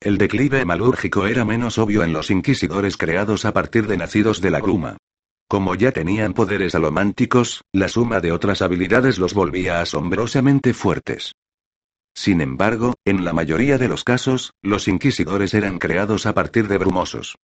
[0.00, 4.50] El declive malúrgico era menos obvio en los inquisidores creados a partir de nacidos de
[4.50, 4.98] la gruma.
[5.48, 11.32] Como ya tenían poderes alománticos, la suma de otras habilidades los volvía asombrosamente fuertes.
[12.14, 16.78] Sin embargo, en la mayoría de los casos, los inquisidores eran creados a partir de
[16.78, 17.36] brumosos.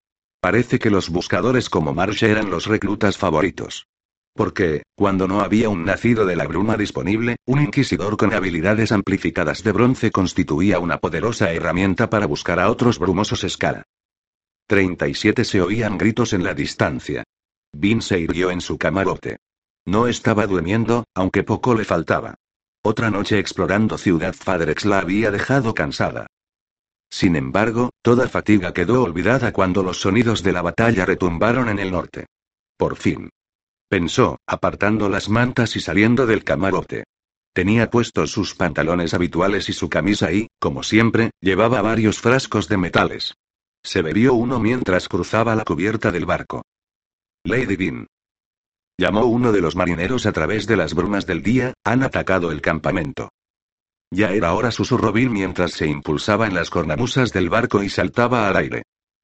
[0.42, 3.86] Parece que los buscadores como Marsh eran los reclutas favoritos.
[4.34, 9.64] Porque, cuando no había un nacido de la bruma disponible, un inquisidor con habilidades amplificadas
[9.64, 13.84] de bronce constituía una poderosa herramienta para buscar a otros brumosos escala.
[14.68, 17.24] 37 se oían gritos en la distancia.
[17.74, 19.38] Vin se irguió en su camarote.
[19.86, 22.36] No estaba durmiendo, aunque poco le faltaba.
[22.84, 26.28] Otra noche explorando Ciudad Fadrex la había dejado cansada.
[27.10, 31.92] Sin embargo, toda fatiga quedó olvidada cuando los sonidos de la batalla retumbaron en el
[31.92, 32.28] norte.
[32.78, 33.30] Por fin
[33.92, 37.04] pensó, apartando las mantas y saliendo del camarote.
[37.54, 42.78] Tenía puestos sus pantalones habituales y su camisa y, como siempre, llevaba varios frascos de
[42.78, 43.34] metales.
[43.84, 46.62] Se bebió uno mientras cruzaba la cubierta del barco.
[47.44, 48.08] Lady Bean.
[48.98, 52.62] Llamó uno de los marineros a través de las brumas del día, han atacado el
[52.62, 53.28] campamento.
[54.10, 58.48] Ya era hora, susurró Bean mientras se impulsaba en las cornamusas del barco y saltaba
[58.48, 58.84] al aire.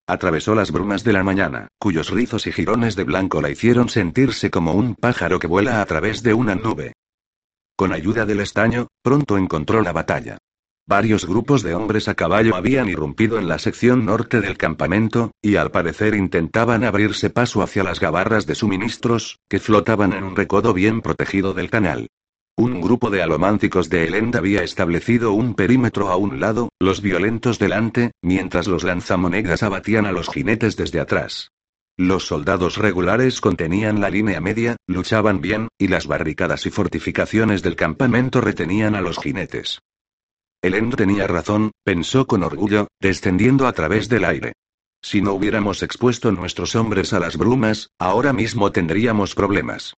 [0.09, 4.49] Atravesó las brumas de la mañana, cuyos rizos y jirones de blanco la hicieron sentirse
[4.49, 6.93] como un pájaro que vuela a través de una nube.
[7.75, 10.37] Con ayuda del estaño, pronto encontró la batalla.
[10.87, 15.57] Varios grupos de hombres a caballo habían irrumpido en la sección norte del campamento, y
[15.57, 20.73] al parecer intentaban abrirse paso hacia las gabarras de suministros, que flotaban en un recodo
[20.73, 22.07] bien protegido del canal.
[22.59, 27.59] Un grupo de alománticos de Elend había establecido un perímetro a un lado, los violentos
[27.59, 31.51] delante, mientras los lanzamonedas abatían a los jinetes desde atrás.
[31.97, 37.75] Los soldados regulares contenían la línea media, luchaban bien, y las barricadas y fortificaciones del
[37.75, 39.79] campamento retenían a los jinetes.
[40.63, 44.53] Elend tenía razón, pensó con orgullo, descendiendo a través del aire.
[45.03, 49.93] Si no hubiéramos expuesto nuestros hombres a las brumas, ahora mismo tendríamos problemas.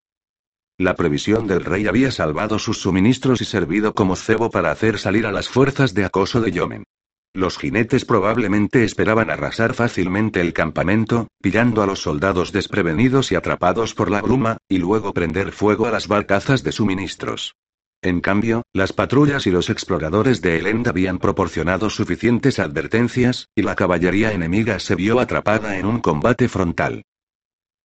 [0.79, 5.25] La previsión del rey había salvado sus suministros y servido como cebo para hacer salir
[5.25, 6.85] a las fuerzas de acoso de Yomen.
[7.33, 13.93] Los jinetes probablemente esperaban arrasar fácilmente el campamento, pillando a los soldados desprevenidos y atrapados
[13.93, 17.55] por la bruma, y luego prender fuego a las barcazas de suministros.
[18.01, 23.75] En cambio, las patrullas y los exploradores de Elend habían proporcionado suficientes advertencias, y la
[23.75, 27.03] caballería enemiga se vio atrapada en un combate frontal.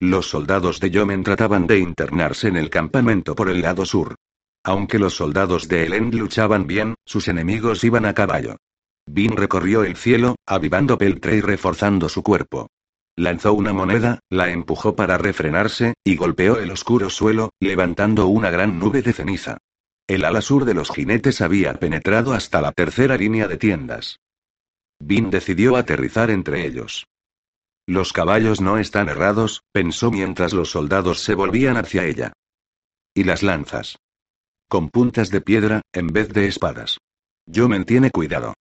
[0.00, 4.16] Los soldados de Yomen trataban de internarse en el campamento por el lado sur.
[4.64, 8.56] Aunque los soldados de Elend luchaban bien, sus enemigos iban a caballo.
[9.06, 12.68] Bin recorrió el cielo, avivando Peltre y reforzando su cuerpo.
[13.16, 18.78] Lanzó una moneda, la empujó para refrenarse, y golpeó el oscuro suelo, levantando una gran
[18.78, 19.58] nube de ceniza.
[20.06, 24.18] El ala sur de los jinetes había penetrado hasta la tercera línea de tiendas.
[24.98, 27.06] Bin decidió aterrizar entre ellos.
[27.86, 32.32] Los caballos no están errados, pensó mientras los soldados se volvían hacia ella.
[33.14, 33.98] ¿Y las lanzas?
[34.68, 36.98] Con puntas de piedra, en vez de espadas.
[37.46, 38.54] Yo me tiene cuidado.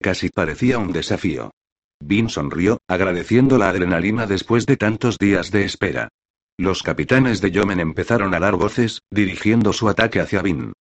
[0.00, 1.50] Casi parecía un desafío.
[2.00, 6.08] Vin sonrió, agradeciendo la adrenalina después de tantos días de espera.
[6.56, 10.72] Los capitanes de Yomen empezaron a dar voces, dirigiendo su ataque hacia Vin.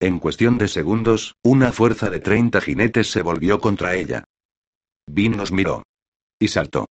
[0.00, 4.24] En cuestión de segundos, una fuerza de 30 jinetes se volvió contra ella.
[5.06, 5.84] Vin nos miró.
[6.38, 6.86] Y saltó.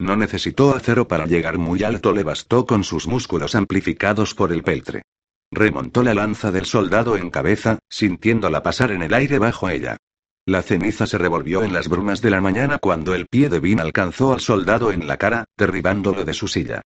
[0.00, 4.62] No necesitó acero para llegar muy alto, le bastó con sus músculos amplificados por el
[4.62, 5.02] peltre.
[5.50, 9.98] Remontó la lanza del soldado en cabeza, sintiéndola pasar en el aire bajo ella.
[10.46, 13.78] La ceniza se revolvió en las brumas de la mañana cuando el pie de Vin
[13.78, 16.80] alcanzó al soldado en la cara, derribándolo de su silla.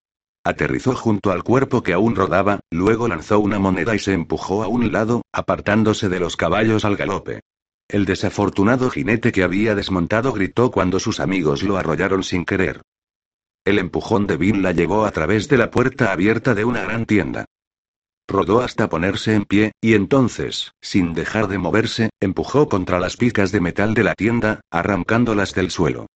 [0.43, 4.67] Aterrizó junto al cuerpo que aún rodaba, luego lanzó una moneda y se empujó a
[4.67, 7.41] un lado, apartándose de los caballos al galope.
[7.87, 12.81] El desafortunado jinete que había desmontado gritó cuando sus amigos lo arrollaron sin querer.
[13.65, 17.05] El empujón de Bill la llevó a través de la puerta abierta de una gran
[17.05, 17.45] tienda.
[18.27, 23.53] Rodó hasta ponerse en pie, y entonces, sin dejar de moverse, empujó contra las picas
[23.53, 26.07] de metal de la tienda, arrancándolas del suelo.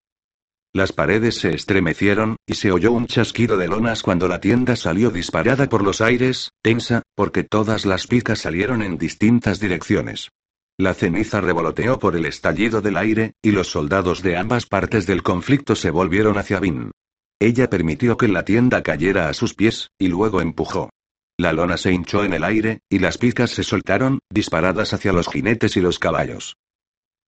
[0.73, 5.09] Las paredes se estremecieron, y se oyó un chasquido de lonas cuando la tienda salió
[5.09, 10.29] disparada por los aires, tensa, porque todas las picas salieron en distintas direcciones.
[10.77, 15.23] La ceniza revoloteó por el estallido del aire, y los soldados de ambas partes del
[15.23, 16.91] conflicto se volvieron hacia Vin.
[17.39, 20.89] Ella permitió que la tienda cayera a sus pies, y luego empujó.
[21.37, 25.27] La lona se hinchó en el aire, y las picas se soltaron, disparadas hacia los
[25.27, 26.55] jinetes y los caballos.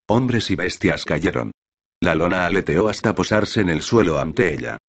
[0.08, 1.52] Hombres y bestias cayeron.
[2.02, 4.80] La lona aleteó hasta posarse en el suelo ante ella.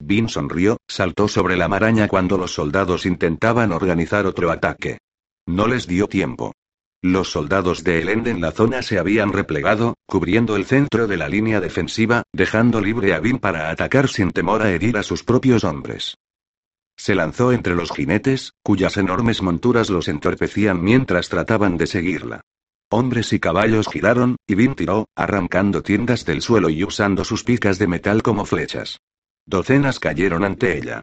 [0.00, 4.98] Vin sonrió, saltó sobre la maraña cuando los soldados intentaban organizar otro ataque.
[5.46, 6.52] No les dio tiempo.
[7.02, 11.28] Los soldados de Elend en la zona se habían replegado, cubriendo el centro de la
[11.28, 15.62] línea defensiva, dejando libre a Vin para atacar sin temor a herir a sus propios
[15.62, 16.16] hombres.
[16.96, 22.40] Se lanzó entre los jinetes, cuyas enormes monturas los entorpecían mientras trataban de seguirla.
[22.90, 27.78] Hombres y caballos giraron, y Vin tiró, arrancando tiendas del suelo y usando sus picas
[27.78, 28.98] de metal como flechas.
[29.46, 31.02] Docenas cayeron ante ella.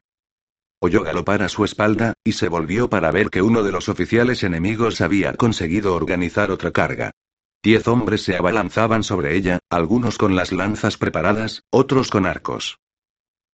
[0.79, 4.43] Oyó galopar a su espalda, y se volvió para ver que uno de los oficiales
[4.43, 7.11] enemigos había conseguido organizar otra carga.
[7.63, 12.77] Diez hombres se abalanzaban sobre ella, algunos con las lanzas preparadas, otros con arcos.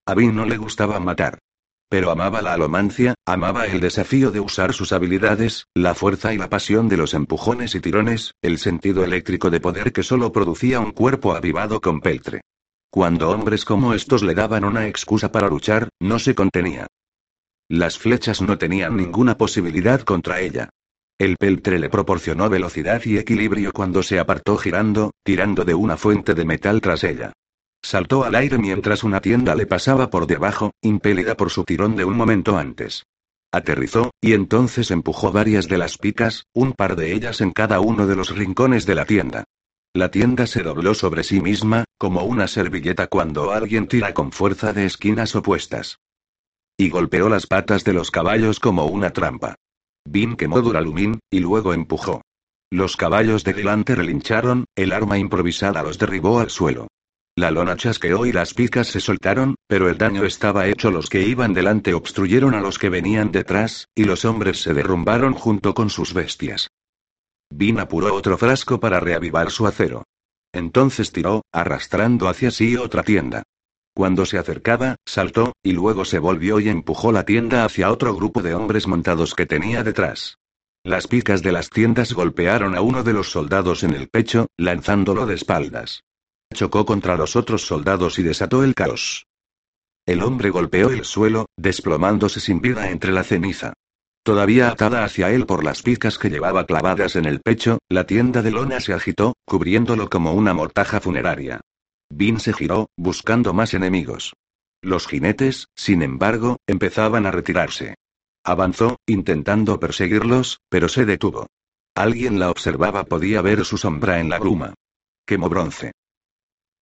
[0.04, 1.38] A Vin no le gustaba matar.
[1.88, 6.50] Pero amaba la alomancia, amaba el desafío de usar sus habilidades, la fuerza y la
[6.50, 10.92] pasión de los empujones y tirones, el sentido eléctrico de poder que solo producía un
[10.92, 12.40] cuerpo avivado con peltre.
[12.90, 16.86] Cuando hombres como estos le daban una excusa para luchar, no se contenía.
[17.72, 20.68] Las flechas no tenían ninguna posibilidad contra ella.
[21.18, 26.34] El peltre le proporcionó velocidad y equilibrio cuando se apartó girando, tirando de una fuente
[26.34, 27.32] de metal tras ella.
[27.82, 32.04] Saltó al aire mientras una tienda le pasaba por debajo, impelida por su tirón de
[32.04, 33.04] un momento antes.
[33.50, 38.06] Aterrizó, y entonces empujó varias de las picas, un par de ellas en cada uno
[38.06, 39.44] de los rincones de la tienda.
[39.94, 44.74] La tienda se dobló sobre sí misma, como una servilleta cuando alguien tira con fuerza
[44.74, 45.96] de esquinas opuestas.
[46.82, 49.54] Y golpeó las patas de los caballos como una trampa.
[50.04, 52.22] Vin quemó Duralumín, y luego empujó.
[52.72, 56.88] Los caballos de delante relincharon, el arma improvisada los derribó al suelo.
[57.36, 60.90] La lona chasqueó y las picas se soltaron, pero el daño estaba hecho.
[60.90, 65.34] Los que iban delante obstruyeron a los que venían detrás, y los hombres se derrumbaron
[65.34, 66.66] junto con sus bestias.
[67.48, 70.02] Vin apuró otro frasco para reavivar su acero.
[70.52, 73.44] Entonces tiró, arrastrando hacia sí otra tienda.
[73.94, 78.42] Cuando se acercaba, saltó, y luego se volvió y empujó la tienda hacia otro grupo
[78.42, 80.38] de hombres montados que tenía detrás.
[80.84, 85.26] Las picas de las tiendas golpearon a uno de los soldados en el pecho, lanzándolo
[85.26, 86.04] de espaldas.
[86.54, 89.26] Chocó contra los otros soldados y desató el caos.
[90.06, 93.74] El hombre golpeó el suelo, desplomándose sin vida entre la ceniza.
[94.24, 98.42] Todavía atada hacia él por las picas que llevaba clavadas en el pecho, la tienda
[98.42, 101.60] de lona se agitó, cubriéndolo como una mortaja funeraria.
[102.14, 104.34] Vin se giró, buscando más enemigos.
[104.82, 107.94] Los jinetes, sin embargo, empezaban a retirarse.
[108.44, 111.46] Avanzó, intentando perseguirlos, pero se detuvo.
[111.94, 114.74] Alguien la observaba, podía ver su sombra en la gruma.
[115.24, 115.92] Quemó bronce.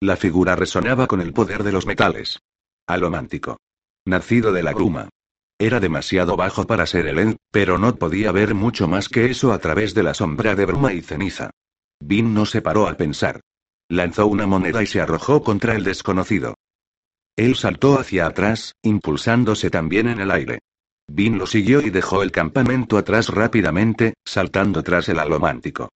[0.01, 2.41] La figura resonaba con el poder de los metales.
[2.89, 3.59] Alomántico.
[4.05, 5.11] Nacido de la gruma.
[5.61, 9.59] Era demasiado bajo para ser Elen, pero no podía ver mucho más que eso a
[9.59, 11.51] través de la sombra de bruma y ceniza.
[12.01, 13.41] Vin no se paró a pensar.
[13.91, 16.55] Lanzó una moneda y se arrojó contra el desconocido.
[17.37, 20.61] Él saltó hacia atrás, impulsándose también en el aire.
[21.09, 25.89] Vin lo siguió y dejó el campamento atrás rápidamente, saltando tras el alomántico.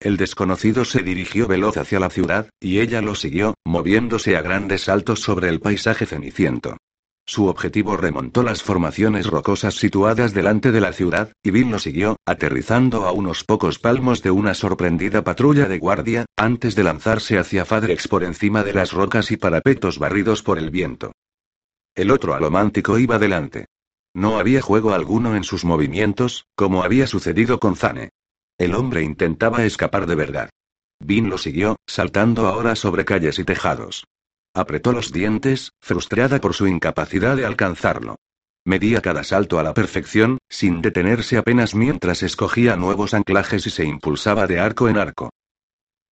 [0.00, 4.84] El desconocido se dirigió veloz hacia la ciudad, y ella lo siguió, moviéndose a grandes
[4.84, 6.78] saltos sobre el paisaje ceniciento.
[7.24, 12.16] Su objetivo remontó las formaciones rocosas situadas delante de la ciudad, y Bill lo siguió,
[12.26, 17.64] aterrizando a unos pocos palmos de una sorprendida patrulla de guardia, antes de lanzarse hacia
[17.64, 21.12] Fadrex por encima de las rocas y parapetos barridos por el viento.
[21.94, 23.66] El otro alomántico iba delante.
[24.14, 28.10] No había juego alguno en sus movimientos, como había sucedido con Zane.
[28.58, 30.50] El hombre intentaba escapar de verdad.
[31.00, 34.04] Vin lo siguió, saltando ahora sobre calles y tejados.
[34.54, 38.16] Apretó los dientes, frustrada por su incapacidad de alcanzarlo.
[38.64, 43.84] Medía cada salto a la perfección, sin detenerse apenas mientras escogía nuevos anclajes y se
[43.84, 45.30] impulsaba de arco en arco.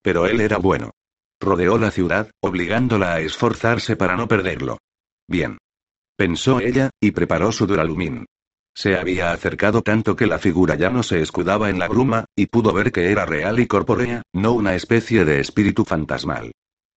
[0.01, 0.91] Pero él era bueno.
[1.39, 4.79] Rodeó la ciudad, obligándola a esforzarse para no perderlo.
[5.27, 5.57] Bien.
[6.17, 8.25] Pensó ella, y preparó su duralumín.
[8.73, 12.47] Se había acercado tanto que la figura ya no se escudaba en la bruma, y
[12.47, 16.51] pudo ver que era real y corpórea, no una especie de espíritu fantasmal.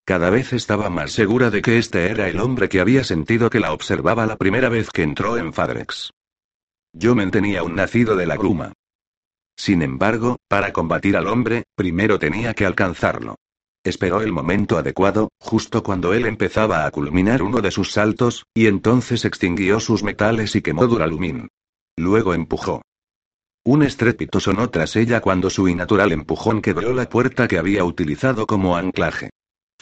[0.05, 3.61] Cada vez estaba más segura de que este era el hombre que había sentido que
[3.61, 6.11] la observaba la primera vez que entró en Fadrex.
[6.91, 8.73] Yo tenía un nacido de la gruma.
[9.55, 13.35] Sin embargo, para combatir al hombre, primero tenía que alcanzarlo.
[13.85, 18.67] Esperó el momento adecuado, justo cuando él empezaba a culminar uno de sus saltos, y
[18.67, 21.47] entonces extinguió sus metales y quemó Duralumín.
[21.95, 22.81] Luego empujó.
[23.65, 28.45] Un estrépito sonó tras ella cuando su innatural empujón quebró la puerta que había utilizado
[28.45, 29.29] como anclaje.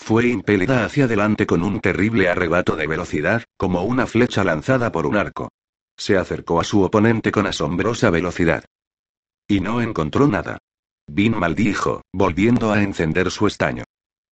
[0.03, 5.05] Fue impelida hacia adelante con un terrible arrebato de velocidad, como una flecha lanzada por
[5.05, 5.49] un arco.
[5.95, 8.65] Se acercó a su oponente con asombrosa velocidad.
[9.47, 10.57] Y no encontró nada.
[11.07, 13.83] Vin maldijo, volviendo a encender su estaño.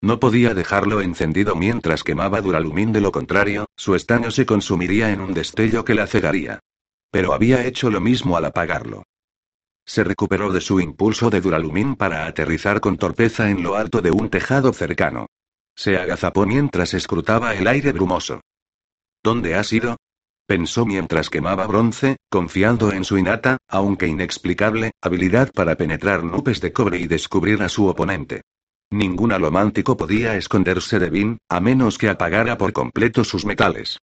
[0.01, 5.21] No podía dejarlo encendido mientras quemaba Duralumín, de lo contrario, su estaño se consumiría en
[5.21, 6.59] un destello que la cegaría.
[7.11, 9.03] Pero había hecho lo mismo al apagarlo.
[9.85, 14.09] Se recuperó de su impulso de Duralumín para aterrizar con torpeza en lo alto de
[14.09, 15.27] un tejado cercano.
[15.79, 18.41] Se agazapó mientras escrutaba el aire brumoso.
[19.23, 19.95] ¿Dónde has ido?
[20.45, 26.73] pensó mientras quemaba bronce, confiando en su innata, aunque inexplicable, habilidad para penetrar nubes de
[26.73, 28.41] cobre y descubrir a su oponente.
[28.91, 33.99] Ningún alomántico podía esconderse de Vin, a menos que apagara por completo sus metales.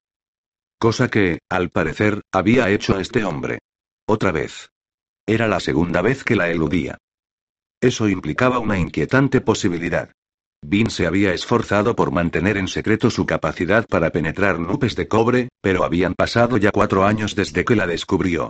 [0.80, 3.60] Cosa que, al parecer, había hecho este hombre.
[4.08, 4.70] Otra vez.
[5.26, 7.00] Era la segunda vez que la eludía.
[7.82, 10.12] Eso implicaba una inquietante posibilidad.
[10.68, 15.50] Vin se había esforzado por mantener en secreto su capacidad para penetrar nubes de cobre,
[15.62, 18.50] pero habían pasado ya cuatro años desde que la descubrió.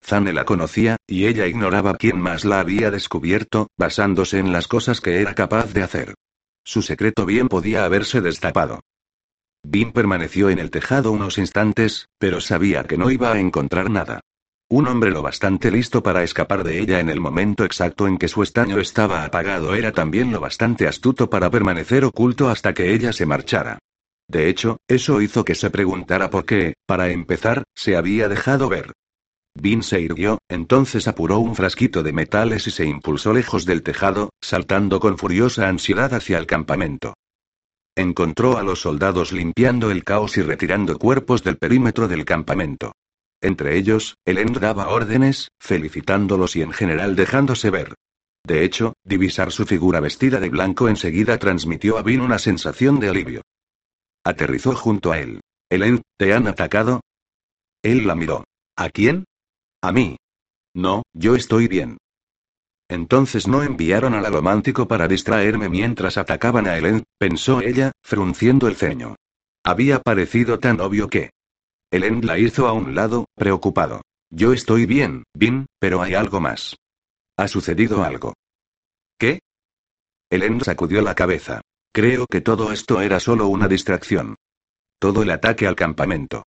[0.00, 5.00] Zane la conocía, y ella ignoraba quién más la había descubierto, basándose en las cosas
[5.00, 6.14] que era capaz de hacer.
[6.64, 8.80] Su secreto bien podía haberse destapado.
[9.64, 14.20] Vin permaneció en el tejado unos instantes, pero sabía que no iba a encontrar nada.
[14.68, 18.26] Un hombre lo bastante listo para escapar de ella en el momento exacto en que
[18.26, 23.12] su estaño estaba apagado era también lo bastante astuto para permanecer oculto hasta que ella
[23.12, 23.78] se marchara.
[24.28, 28.92] De hecho, eso hizo que se preguntara por qué, para empezar, se había dejado ver.
[29.54, 34.30] Vin se irguió, entonces apuró un frasquito de metales y se impulsó lejos del tejado,
[34.40, 37.14] saltando con furiosa ansiedad hacia el campamento.
[37.94, 42.92] Encontró a los soldados limpiando el caos y retirando cuerpos del perímetro del campamento.
[43.40, 47.94] Entre ellos, Elend daba órdenes, felicitándolos y en general dejándose ver.
[48.44, 53.08] De hecho, divisar su figura vestida de blanco enseguida transmitió a Vin una sensación de
[53.08, 53.42] alivio.
[54.24, 55.40] Aterrizó junto a él.
[55.68, 57.00] Elend, ¿te han atacado?
[57.82, 58.44] Él la miró.
[58.76, 59.24] ¿A quién?
[59.82, 60.16] A mí.
[60.74, 61.98] No, yo estoy bien.
[62.88, 68.76] Entonces no enviaron al romántico para distraerme mientras atacaban a Elend, pensó ella, frunciendo el
[68.76, 69.16] ceño.
[69.64, 71.30] Había parecido tan obvio que.
[71.90, 74.02] Elend la hizo a un lado, preocupado.
[74.30, 76.76] Yo estoy bien, Vin, pero hay algo más.
[77.36, 78.34] Ha sucedido algo.
[79.18, 79.40] ¿Qué?
[80.30, 81.60] Elend sacudió la cabeza.
[81.92, 84.34] Creo que todo esto era solo una distracción.
[84.98, 86.42] Todo el ataque al campamento.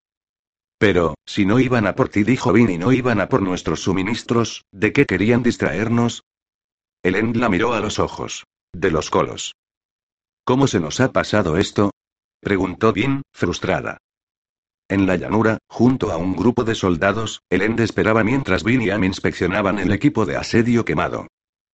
[0.77, 3.81] Pero, si no iban a por ti, dijo Vin, y no iban a por nuestros
[3.81, 6.23] suministros, ¿de qué querían distraernos?
[7.03, 8.45] Elend la miró a los ojos.
[8.73, 9.55] De los colos.
[10.43, 11.91] ¿Cómo se nos ha pasado esto?
[12.39, 13.97] preguntó Vin, frustrada.
[14.89, 19.91] En la llanura, junto a un grupo de soldados, Elend esperaba mientras Vin inspeccionaban el
[19.91, 21.27] equipo de asedio quemado.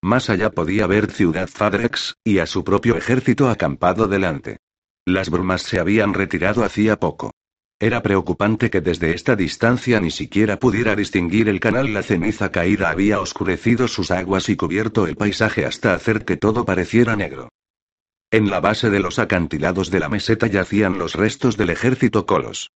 [0.04, 4.58] Más allá podía ver Ciudad Fadrex, y a su propio ejército acampado delante.
[5.06, 7.32] Las brumas se habían retirado hacía poco.
[7.80, 11.94] Era preocupante que desde esta distancia ni siquiera pudiera distinguir el canal.
[11.94, 16.66] La ceniza caída había oscurecido sus aguas y cubierto el paisaje hasta hacer que todo
[16.66, 17.48] pareciera negro.
[18.30, 22.72] En la base de los acantilados de la meseta yacían los restos del ejército Colos.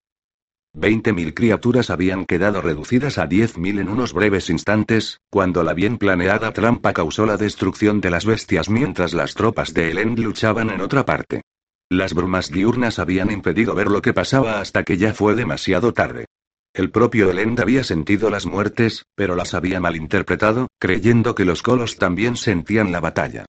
[0.74, 5.74] Veinte mil criaturas habían quedado reducidas a diez mil en unos breves instantes, cuando la
[5.74, 10.70] bien planeada trampa causó la destrucción de las bestias mientras las tropas de Elend luchaban
[10.70, 11.42] en otra parte.
[11.90, 16.26] Las brumas diurnas habían impedido ver lo que pasaba hasta que ya fue demasiado tarde.
[16.74, 21.96] El propio Elend había sentido las muertes, pero las había malinterpretado, creyendo que los colos
[21.96, 23.46] también sentían la batalla.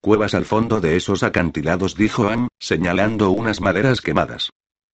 [0.00, 4.50] Cuevas al fondo de esos acantilados, dijo Anne, señalando unas maderas quemadas.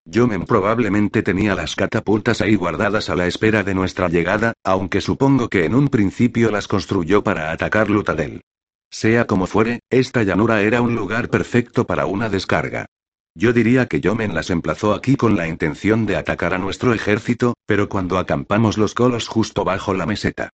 [0.08, 5.48] Yomen probablemente tenía las catapultas ahí guardadas a la espera de nuestra llegada, aunque supongo
[5.48, 8.42] que en un principio las construyó para atacar Lutadel.
[8.88, 12.86] Sea como fuere, esta llanura era un lugar perfecto para una descarga.
[13.34, 17.54] Yo diría que Yomen las emplazó aquí con la intención de atacar a nuestro ejército,
[17.66, 20.50] pero cuando acampamos los colos justo bajo la meseta.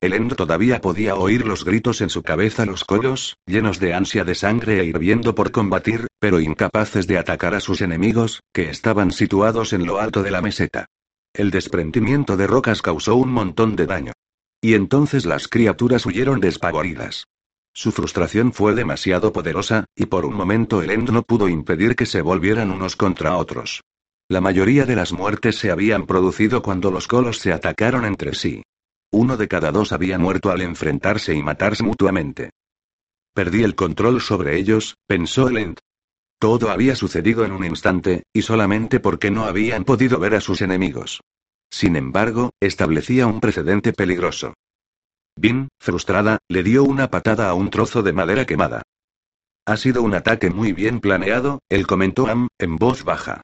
[0.00, 4.34] El todavía podía oír los gritos en su cabeza, los colos, llenos de ansia de
[4.34, 9.72] sangre e hirviendo por combatir, pero incapaces de atacar a sus enemigos, que estaban situados
[9.72, 10.86] en lo alto de la meseta.
[11.32, 14.12] El desprendimiento de rocas causó un montón de daño.
[14.60, 17.24] Y entonces las criaturas huyeron despavoridas.
[17.72, 22.22] Su frustración fue demasiado poderosa, y por un momento el no pudo impedir que se
[22.22, 23.82] volvieran unos contra otros.
[24.28, 28.62] La mayoría de las muertes se habían producido cuando los colos se atacaron entre sí.
[29.16, 32.50] Uno de cada dos había muerto al enfrentarse y matarse mutuamente.
[33.32, 35.78] Perdí el control sobre ellos, pensó Elend.
[36.38, 40.60] Todo había sucedido en un instante, y solamente porque no habían podido ver a sus
[40.60, 41.22] enemigos.
[41.70, 44.52] Sin embargo, establecía un precedente peligroso.
[45.34, 48.82] Bin, frustrada, le dio una patada a un trozo de madera quemada.
[49.64, 53.40] Ha sido un ataque muy bien planeado, él comentó Am, en voz baja.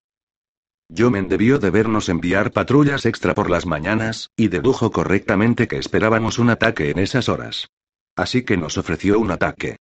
[0.95, 6.39] Yomen debió de vernos enviar patrullas extra por las mañanas, y dedujo correctamente que esperábamos
[6.39, 7.69] un ataque en esas horas.
[8.15, 9.77] Así que nos ofreció un ataque.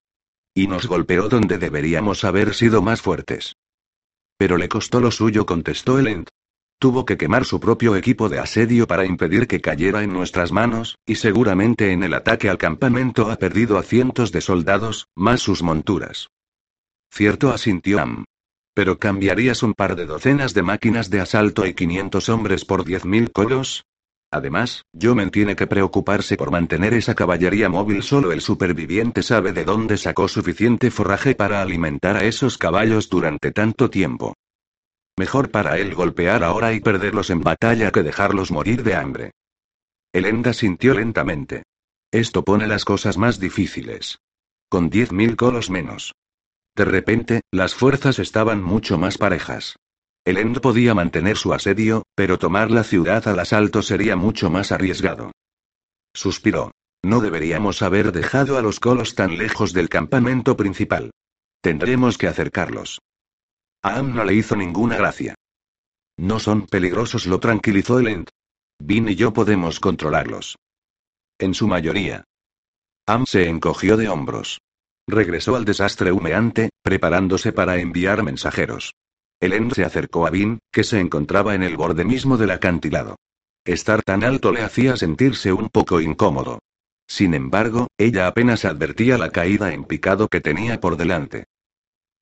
[0.54, 3.56] Y nos golpeó donde deberíamos haber sido más fuertes.
[4.38, 6.28] Pero le costó lo suyo, contestó el Ent.
[6.78, 10.96] Tuvo que quemar su propio equipo de asedio para impedir que cayera en nuestras manos,
[11.04, 15.60] y seguramente en el ataque al campamento ha perdido a cientos de soldados, más sus
[15.62, 16.28] monturas.
[17.10, 18.24] Cierto asintió Am.
[18.80, 23.30] Pero cambiarías un par de docenas de máquinas de asalto y 500 hombres por 10.000
[23.30, 23.84] colos?
[24.30, 28.02] Además, Yomen tiene que preocuparse por mantener esa caballería móvil.
[28.02, 33.52] Solo el superviviente sabe de dónde sacó suficiente forraje para alimentar a esos caballos durante
[33.52, 34.32] tanto tiempo.
[35.18, 39.32] Mejor para él golpear ahora y perderlos en batalla que dejarlos morir de hambre.
[40.10, 41.64] Elenda sintió lentamente.
[42.10, 44.20] Esto pone las cosas más difíciles.
[44.70, 46.14] Con 10.000 colos menos.
[46.80, 49.76] De repente, las fuerzas estaban mucho más parejas.
[50.24, 54.72] El End podía mantener su asedio, pero tomar la ciudad al asalto sería mucho más
[54.72, 55.30] arriesgado.
[56.14, 56.70] Suspiró.
[57.02, 61.10] No deberíamos haber dejado a los colos tan lejos del campamento principal.
[61.60, 63.02] Tendremos que acercarlos.
[63.82, 65.34] A Am no le hizo ninguna gracia.
[66.16, 68.28] No son peligrosos, lo tranquilizó el End.
[68.78, 70.56] Vin y yo podemos controlarlos.
[71.38, 72.24] En su mayoría.
[73.06, 74.60] Am se encogió de hombros.
[75.10, 78.94] Regresó al desastre humeante, preparándose para enviar mensajeros.
[79.40, 83.16] Ellen se acercó a Vin, que se encontraba en el borde mismo del acantilado.
[83.64, 86.60] Estar tan alto le hacía sentirse un poco incómodo.
[87.08, 91.46] Sin embargo, ella apenas advertía la caída en picado que tenía por delante.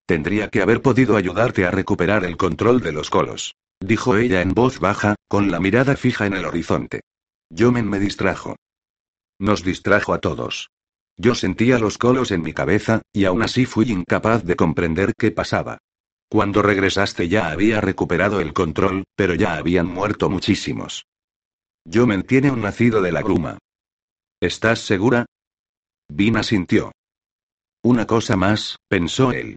[0.07, 4.55] Tendría que haber podido ayudarte a recuperar el control de los colos, dijo ella en
[4.55, 7.03] voz baja, con la mirada fija en el horizonte.
[7.51, 8.57] Yomen me distrajo.
[9.39, 10.71] Nos distrajo a todos.
[11.21, 15.33] Yo sentía los colos en mi cabeza, y aún así fui incapaz de comprender qué
[15.33, 15.79] pasaba.
[16.31, 21.07] Cuando regresaste ya había recuperado el control, pero ya habían muerto muchísimos.
[21.85, 23.59] Yo me tiene un nacido de la gruma.
[24.41, 25.27] ¿Estás segura?
[26.09, 26.93] Vina sintió.
[27.83, 29.57] Una cosa más, pensó él.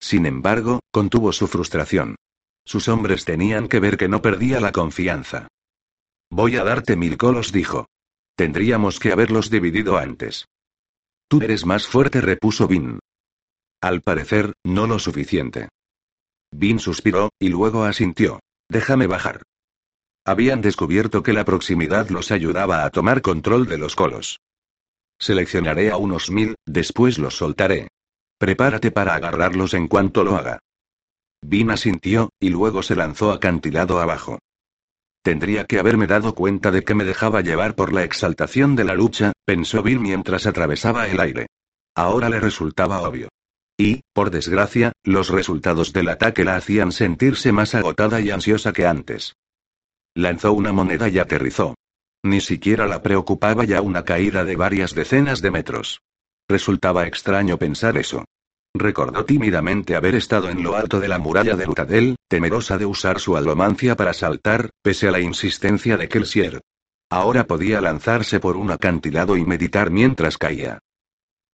[0.00, 2.16] Sin embargo, contuvo su frustración.
[2.64, 5.48] Sus hombres tenían que ver que no perdía la confianza.
[6.30, 7.86] Voy a darte mil colos, dijo.
[8.36, 10.46] Tendríamos que haberlos dividido antes.
[11.28, 12.98] Tú eres más fuerte, repuso Vin.
[13.80, 15.68] Al parecer, no lo suficiente.
[16.50, 18.40] Vin suspiró, y luego asintió.
[18.68, 19.42] Déjame bajar.
[20.24, 24.40] Habían descubierto que la proximidad los ayudaba a tomar control de los colos.
[25.18, 27.88] Seleccionaré a unos mil, después los soltaré.
[28.38, 30.60] Prepárate para agarrarlos en cuanto lo haga.
[31.42, 34.38] Vin asintió, y luego se lanzó acantilado abajo.
[35.22, 38.94] Tendría que haberme dado cuenta de que me dejaba llevar por la exaltación de la
[38.94, 41.46] lucha, pensó Bill mientras atravesaba el aire.
[41.94, 43.28] Ahora le resultaba obvio.
[43.76, 48.86] Y, por desgracia, los resultados del ataque la hacían sentirse más agotada y ansiosa que
[48.86, 49.34] antes.
[50.14, 51.74] Lanzó una moneda y aterrizó.
[52.22, 56.00] Ni siquiera la preocupaba ya una caída de varias decenas de metros.
[56.48, 58.24] Resultaba extraño pensar eso.
[58.74, 63.20] Recordó tímidamente haber estado en lo alto de la muralla de Lutadel, temerosa de usar
[63.20, 66.60] su alomancia para saltar, pese a la insistencia de Kelsier.
[67.10, 70.80] Ahora podía lanzarse por un acantilado y meditar mientras caía.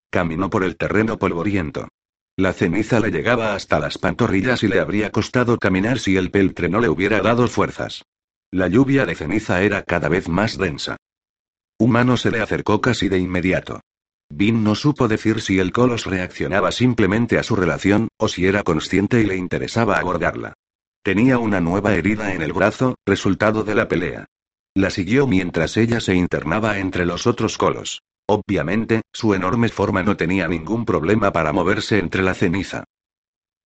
[0.09, 1.87] Caminó por el terreno polvoriento.
[2.37, 6.69] La ceniza le llegaba hasta las pantorrillas y le habría costado caminar si el peltre
[6.69, 8.03] no le hubiera dado fuerzas.
[8.51, 10.97] La lluvia de ceniza era cada vez más densa.
[11.77, 13.81] Humano se le acercó casi de inmediato.
[14.29, 18.63] Vin no supo decir si el Colos reaccionaba simplemente a su relación, o si era
[18.63, 20.53] consciente y le interesaba abordarla.
[21.03, 24.27] Tenía una nueva herida en el brazo, resultado de la pelea.
[24.73, 28.03] La siguió mientras ella se internaba entre los otros colos.
[28.25, 32.85] Obviamente, su enorme forma no tenía ningún problema para moverse entre la ceniza.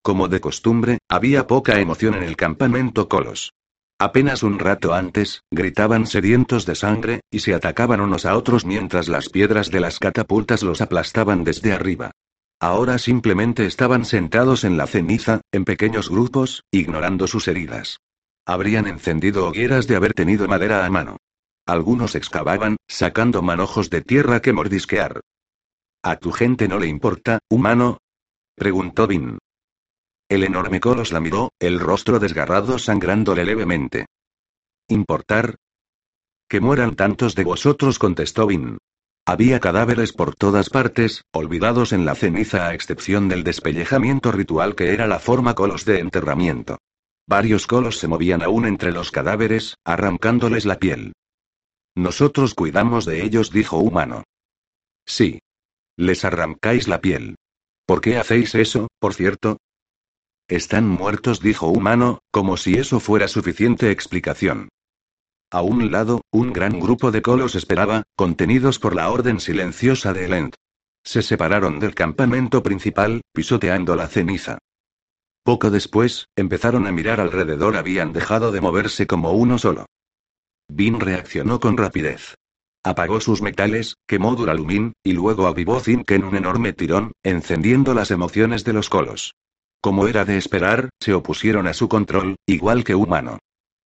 [0.02, 3.54] Como de costumbre, había poca emoción en el campamento colos.
[4.00, 9.08] Apenas un rato antes, gritaban sedientos de sangre, y se atacaban unos a otros mientras
[9.08, 12.12] las piedras de las catapultas los aplastaban desde arriba.
[12.60, 18.00] Ahora simplemente estaban sentados en la ceniza, en pequeños grupos, ignorando sus heridas.
[18.46, 21.18] Habrían encendido hogueras de haber tenido madera a mano.
[21.66, 25.22] Algunos excavaban, sacando manojos de tierra que mordisquear.
[26.04, 27.98] ¿A tu gente no le importa, humano?
[28.56, 29.40] preguntó Vin.
[30.30, 34.06] El enorme colos la miró, el rostro desgarrado sangrándole levemente.
[34.88, 35.56] ¿Importar?
[36.48, 38.78] Que mueran tantos de vosotros, contestó Vin.
[39.26, 44.94] Había cadáveres por todas partes, olvidados en la ceniza a excepción del despellejamiento ritual que
[44.94, 46.78] era la forma colos de enterramiento.
[47.28, 51.14] Varios colos se movían aún entre los cadáveres, arrancándoles la piel.
[51.96, 54.24] Nosotros cuidamos de ellos, dijo Humano.
[55.06, 55.40] Sí.
[55.98, 57.36] Les arrancáis la piel.
[57.86, 59.58] ¿Por qué hacéis eso, por cierto?
[60.48, 64.70] Están muertos, dijo Humano, como si eso fuera suficiente explicación.
[65.52, 70.26] A un lado, un gran grupo de colos esperaba, contenidos por la orden silenciosa de
[70.26, 70.54] Elend.
[71.04, 74.58] Se separaron del campamento principal, pisoteando la ceniza.
[75.46, 79.86] Poco después, empezaron a mirar alrededor, habían dejado de moverse como uno solo.
[80.68, 82.34] Bin reaccionó con rapidez.
[82.84, 88.10] Apagó sus metales, quemó Duralumin, y luego avivó Zinc en un enorme tirón, encendiendo las
[88.10, 89.36] emociones de los colos.
[89.82, 93.38] Como era de esperar, se opusieron a su control, igual que humano.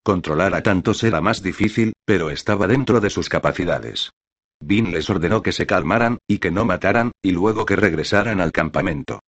[0.02, 4.12] Controlar a tantos era más difícil, pero estaba dentro de sus capacidades.
[4.62, 8.54] Bin les ordenó que se calmaran, y que no mataran, y luego que regresaran al
[8.54, 9.20] campamento.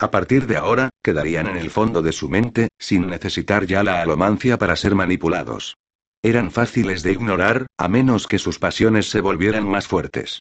[0.00, 4.00] A partir de ahora, quedarían en el fondo de su mente, sin necesitar ya la
[4.00, 5.76] alomancia para ser manipulados.
[6.22, 10.40] Eran fáciles de ignorar, a menos que sus pasiones se volvieran más fuertes.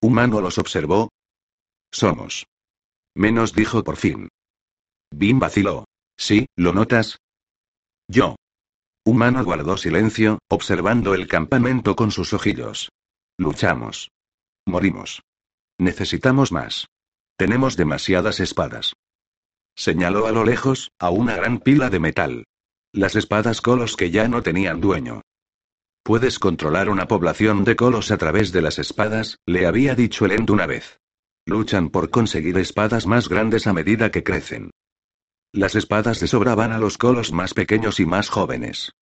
[0.00, 1.10] Humano los observó.
[1.92, 2.46] Somos.
[3.14, 4.30] Menos dijo por fin.
[5.10, 5.84] Bin vaciló.
[6.16, 7.18] Sí, ¿lo notas?
[8.08, 8.36] Yo.
[9.04, 12.88] Humano guardó silencio, observando el campamento con sus ojillos.
[13.36, 14.10] Luchamos.
[14.66, 15.20] Morimos.
[15.78, 16.86] Necesitamos más.
[17.40, 18.92] Tenemos demasiadas espadas.
[19.74, 22.44] Señaló a lo lejos, a una gran pila de metal.
[22.92, 25.22] Las espadas colos que ya no tenían dueño.
[26.02, 30.32] Puedes controlar una población de colos a través de las espadas, le había dicho el
[30.32, 30.98] End una vez.
[31.46, 34.70] Luchan por conseguir espadas más grandes a medida que crecen.
[35.50, 38.92] Las espadas de sobra van a los colos más pequeños y más jóvenes.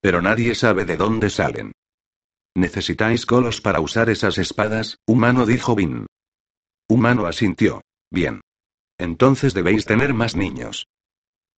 [0.00, 1.72] Pero nadie sabe de dónde salen.
[2.54, 4.98] ¿Necesitáis colos para usar esas espadas?
[5.04, 6.06] Humano dijo Bin.
[6.88, 7.82] Humano asintió.
[8.10, 8.40] Bien.
[8.98, 10.86] Entonces debéis tener más niños.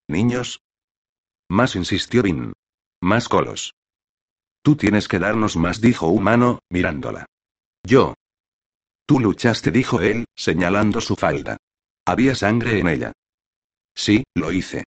[0.09, 0.61] ¿Niños?
[1.49, 2.53] Más insistió Bin.
[3.01, 3.75] Más colos.
[4.63, 7.27] Tú tienes que darnos más, dijo Humano, mirándola.
[7.83, 8.15] Yo.
[9.07, 11.57] Tú luchaste, dijo él, señalando su falda.
[12.05, 13.13] Había sangre en ella.
[13.95, 14.85] Sí, lo hice.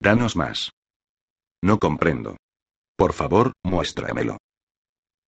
[0.00, 0.72] Danos más.
[1.62, 2.36] No comprendo.
[2.96, 4.38] Por favor, muéstramelo.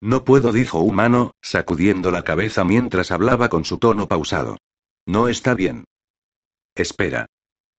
[0.05, 4.59] No puedo, dijo Humano, sacudiendo la cabeza mientras hablaba con su tono pausado.
[5.07, 5.85] No está bien.
[6.75, 7.25] Espera.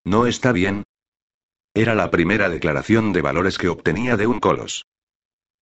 [0.04, 0.86] ¿No está bien?
[1.76, 4.88] Era la primera declaración de valores que obtenía de un colos.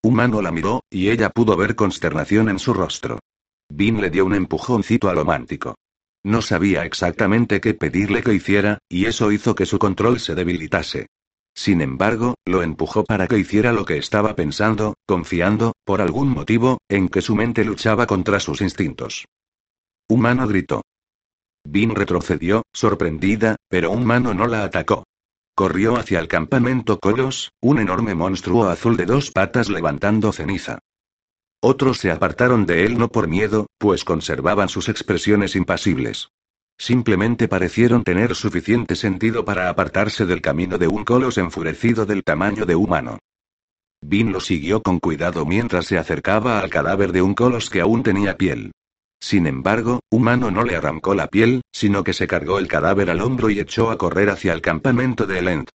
[0.02, 3.20] Humano la miró, y ella pudo ver consternación en su rostro.
[3.68, 5.76] Bin le dio un empujoncito a lo mántico.
[6.24, 11.08] No sabía exactamente qué pedirle que hiciera, y eso hizo que su control se debilitase.
[11.56, 16.80] Sin embargo, lo empujó para que hiciera lo que estaba pensando, confiando, por algún motivo,
[16.90, 19.26] en que su mente luchaba contra sus instintos.
[20.10, 20.82] Humano gritó.
[21.64, 25.06] Bin retrocedió, sorprendida, pero Humano no la atacó.
[25.56, 30.80] Corrió hacia el campamento Colos, un enorme monstruo azul de dos patas levantando ceniza.
[31.62, 36.30] Otros se apartaron de él no por miedo, pues conservaban sus expresiones impasibles.
[36.78, 42.66] Simplemente parecieron tener suficiente sentido para apartarse del camino de un colos enfurecido del tamaño
[42.66, 43.20] de humano.
[44.02, 48.04] Bin lo siguió con cuidado mientras se acercaba al cadáver de un colos que aún
[48.04, 48.72] tenía piel.
[49.22, 53.22] Sin embargo, humano no le arrancó la piel, sino que se cargó el cadáver al
[53.22, 55.70] hombro y echó a correr hacia el campamento de Elend.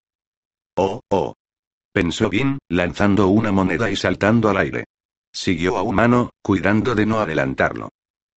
[0.76, 1.34] Oh, oh.
[1.94, 4.84] Pensó Bin, lanzando una moneda y saltando al aire.
[5.32, 7.90] Siguió a humano, cuidando de no adelantarlo.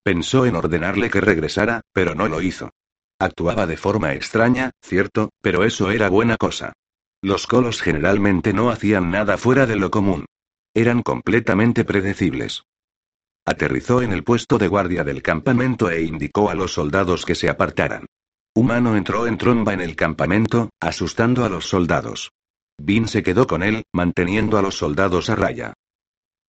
[0.03, 2.71] Pensó en ordenarle que regresara, pero no lo hizo.
[3.19, 6.73] Actuaba de forma extraña, cierto, pero eso era buena cosa.
[7.21, 10.25] Los colos generalmente no hacían nada fuera de lo común.
[10.73, 12.63] Eran completamente predecibles.
[13.45, 17.49] Aterrizó en el puesto de guardia del campamento e indicó a los soldados que se
[17.49, 18.07] apartaran.
[18.55, 22.31] Humano entró en tromba en el campamento, asustando a los soldados.
[22.77, 25.73] Bin se quedó con él, manteniendo a los soldados a raya.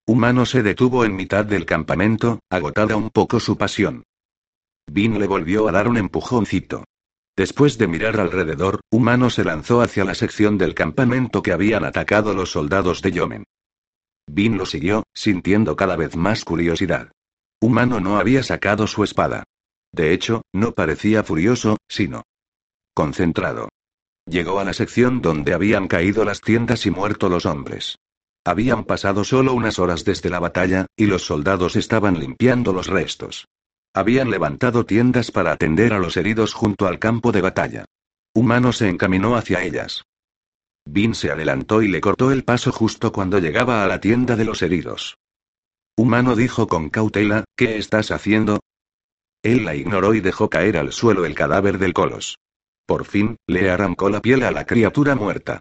[0.07, 4.03] Humano se detuvo en mitad del campamento, agotada un poco su pasión.
[4.87, 6.85] Bin le volvió a dar un empujoncito.
[7.37, 12.35] Después de mirar alrededor, Humano se lanzó hacia la sección del campamento que habían atacado
[12.35, 13.45] los soldados de Yomen.
[14.27, 17.13] Bin lo siguió, sintiendo cada vez más curiosidad.
[17.61, 19.45] Humano no había sacado su espada.
[19.93, 22.23] De hecho, no parecía furioso, sino
[22.93, 23.69] concentrado.
[24.27, 27.97] Llegó a la sección donde habían caído las tiendas y muerto los hombres.
[28.45, 33.47] Habían pasado solo unas horas desde la batalla, y los soldados estaban limpiando los restos.
[33.95, 37.85] Habían levantado tiendas para atender a los heridos junto al campo de batalla.
[38.35, 40.05] Humano se encaminó hacia ellas.
[40.85, 44.45] Bin se adelantó y le cortó el paso justo cuando llegaba a la tienda de
[44.45, 45.19] los heridos.
[45.97, 48.61] Humano dijo con cautela, ¿qué estás haciendo?
[49.43, 52.39] Él la ignoró y dejó caer al suelo el cadáver del colos.
[52.87, 55.61] Por fin, le arrancó la piel a la criatura muerta.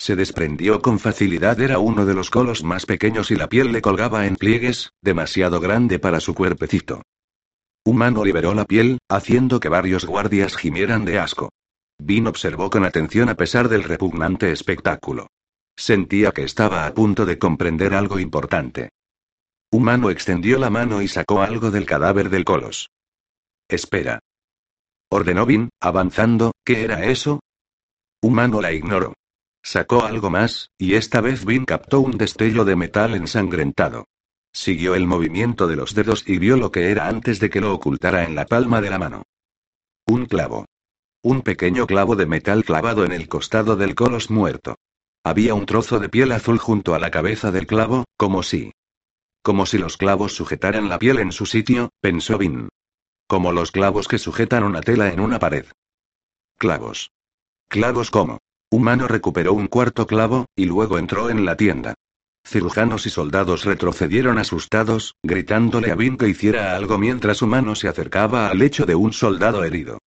[0.00, 3.82] Se desprendió con facilidad, era uno de los colos más pequeños y la piel le
[3.82, 7.02] colgaba en pliegues, demasiado grande para su cuerpecito.
[7.84, 11.50] Humano liberó la piel, haciendo que varios guardias gimieran de asco.
[11.98, 15.26] Vin observó con atención a pesar del repugnante espectáculo.
[15.76, 18.88] Sentía que estaba a punto de comprender algo importante.
[19.70, 22.88] Humano extendió la mano y sacó algo del cadáver del colos.
[23.68, 24.20] Espera.
[25.10, 27.40] Ordenó Vin, avanzando, ¿qué era eso?
[28.22, 29.12] Humano la ignoró.
[29.62, 34.06] Sacó algo más, y esta vez Vin captó un destello de metal ensangrentado.
[34.52, 37.72] Siguió el movimiento de los dedos y vio lo que era antes de que lo
[37.72, 39.22] ocultara en la palma de la mano.
[40.06, 40.66] Un clavo.
[41.22, 44.76] Un pequeño clavo de metal clavado en el costado del colos muerto.
[45.22, 48.72] Había un trozo de piel azul junto a la cabeza del clavo, como si.
[49.42, 52.68] Como si los clavos sujetaran la piel en su sitio, pensó Vin.
[53.28, 55.66] Como los clavos que sujetan una tela en una pared.
[56.56, 57.12] Clavos.
[57.68, 58.38] Clavos como.
[58.70, 61.94] Humano recuperó un cuarto clavo, y luego entró en la tienda.
[62.46, 68.48] Cirujanos y soldados retrocedieron asustados, gritándole a Vin que hiciera algo mientras Humano se acercaba
[68.48, 69.98] al lecho de un soldado herido.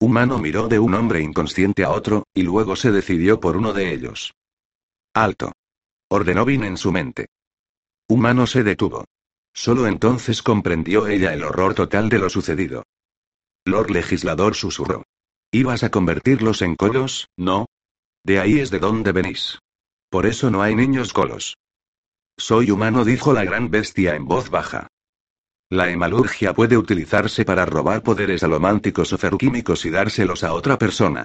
[0.00, 3.92] Humano miró de un hombre inconsciente a otro, y luego se decidió por uno de
[3.92, 4.34] ellos.
[5.14, 5.52] Alto.
[6.08, 7.26] Ordenó Vin en su mente.
[8.08, 9.04] Humano se detuvo.
[9.52, 12.84] Solo entonces comprendió ella el horror total de lo sucedido.
[13.64, 15.04] Lord Legislador susurró.
[15.50, 17.66] ¿Ibas a convertirlos en colos, no?
[18.24, 19.58] De ahí es de donde venís.
[20.08, 21.56] Por eso no hay niños colos.
[22.36, 24.88] Soy humano, dijo la gran bestia en voz baja.
[25.70, 31.24] La hemalurgia puede utilizarse para robar poderes alománticos o ferroquímicos y dárselos a otra persona.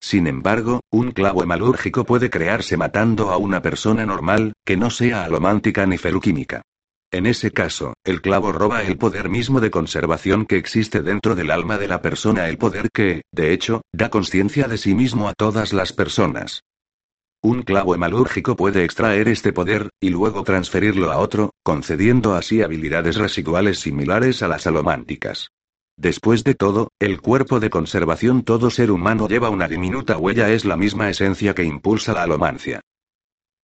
[0.00, 5.24] Sin embargo, un clavo hemalúrgico puede crearse matando a una persona normal, que no sea
[5.24, 6.62] alomántica ni feruquímica.
[7.10, 11.50] En ese caso, el clavo roba el poder mismo de conservación que existe dentro del
[11.50, 15.32] alma de la persona, el poder que, de hecho, da conciencia de sí mismo a
[15.32, 16.64] todas las personas.
[17.40, 23.16] Un clavo hemalúrgico puede extraer este poder, y luego transferirlo a otro, concediendo así habilidades
[23.16, 25.50] residuales similares a las alománticas.
[25.96, 30.64] Después de todo, el cuerpo de conservación todo ser humano lleva una diminuta huella, es
[30.64, 32.82] la misma esencia que impulsa la alomancia.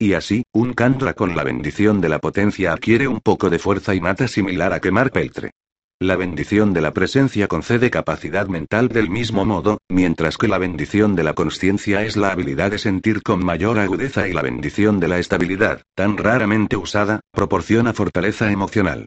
[0.04, 3.94] Y así, un Kandra con la bendición de la potencia adquiere un poco de fuerza
[3.94, 5.52] innata similar a quemar peltre.
[5.98, 11.16] La bendición de la presencia concede capacidad mental del mismo modo, mientras que la bendición
[11.16, 15.08] de la conciencia es la habilidad de sentir con mayor agudeza y la bendición de
[15.08, 19.06] la estabilidad, tan raramente usada, proporciona fortaleza emocional.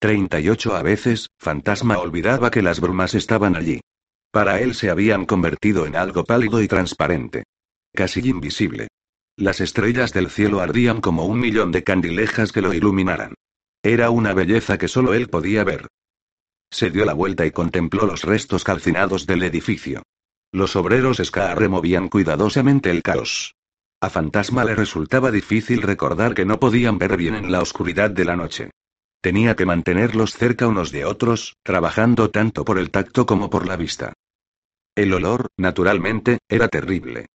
[0.00, 3.82] 38 a veces, Fantasma olvidaba que las brumas estaban allí.
[4.32, 7.44] Para él se habían convertido en algo pálido y transparente.
[7.92, 8.88] Casi invisible.
[9.38, 13.34] Las estrellas del cielo ardían como un millón de candilejas que lo iluminaran.
[13.84, 15.86] Era una belleza que solo él podía ver.
[16.72, 20.02] Se dio la vuelta y contempló los restos calcinados del edificio.
[20.50, 23.54] Los obreros Ska removían cuidadosamente el caos.
[24.00, 28.24] A Fantasma le resultaba difícil recordar que no podían ver bien en la oscuridad de
[28.24, 28.70] la noche.
[29.20, 33.76] Tenía que mantenerlos cerca unos de otros, trabajando tanto por el tacto como por la
[33.76, 34.14] vista.
[34.96, 37.26] El olor, naturalmente, era terrible.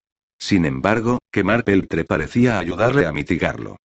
[0.43, 3.77] Sin embargo, quemar peltre parecía ayudarle a mitigarlo.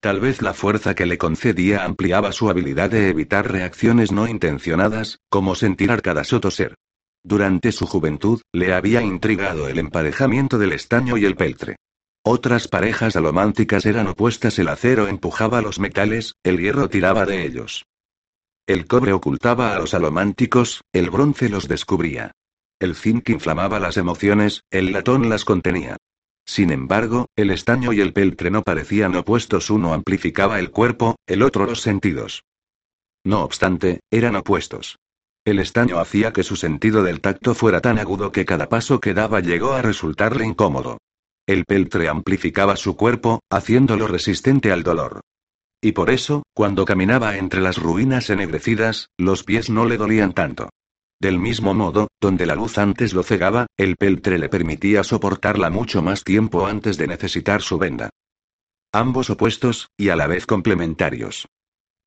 [0.00, 5.18] Tal vez la fuerza que le concedía ampliaba su habilidad de evitar reacciones no intencionadas,
[5.28, 6.74] como sentir arcadas o toser.
[7.22, 11.76] Durante su juventud, le había intrigado el emparejamiento del estaño y el peltre.
[12.24, 17.84] Otras parejas alománticas eran opuestas, el acero empujaba los metales, el hierro tiraba de ellos.
[18.66, 22.32] El cobre ocultaba a los alománticos, el bronce los descubría.
[22.78, 25.96] El zinc inflamaba las emociones, el latón las contenía.
[26.44, 31.42] Sin embargo, el estaño y el peltre no parecían opuestos, uno amplificaba el cuerpo, el
[31.42, 32.44] otro los sentidos.
[33.24, 34.98] No obstante, eran opuestos.
[35.44, 39.14] El estaño hacía que su sentido del tacto fuera tan agudo que cada paso que
[39.14, 40.98] daba llegó a resultarle incómodo.
[41.46, 45.20] El peltre amplificaba su cuerpo, haciéndolo resistente al dolor.
[45.80, 50.68] Y por eso, cuando caminaba entre las ruinas ennegrecidas, los pies no le dolían tanto.
[51.20, 56.02] Del mismo modo, donde la luz antes lo cegaba, el peltre le permitía soportarla mucho
[56.02, 58.10] más tiempo antes de necesitar su venda.
[58.92, 61.48] Ambos opuestos, y a la vez complementarios.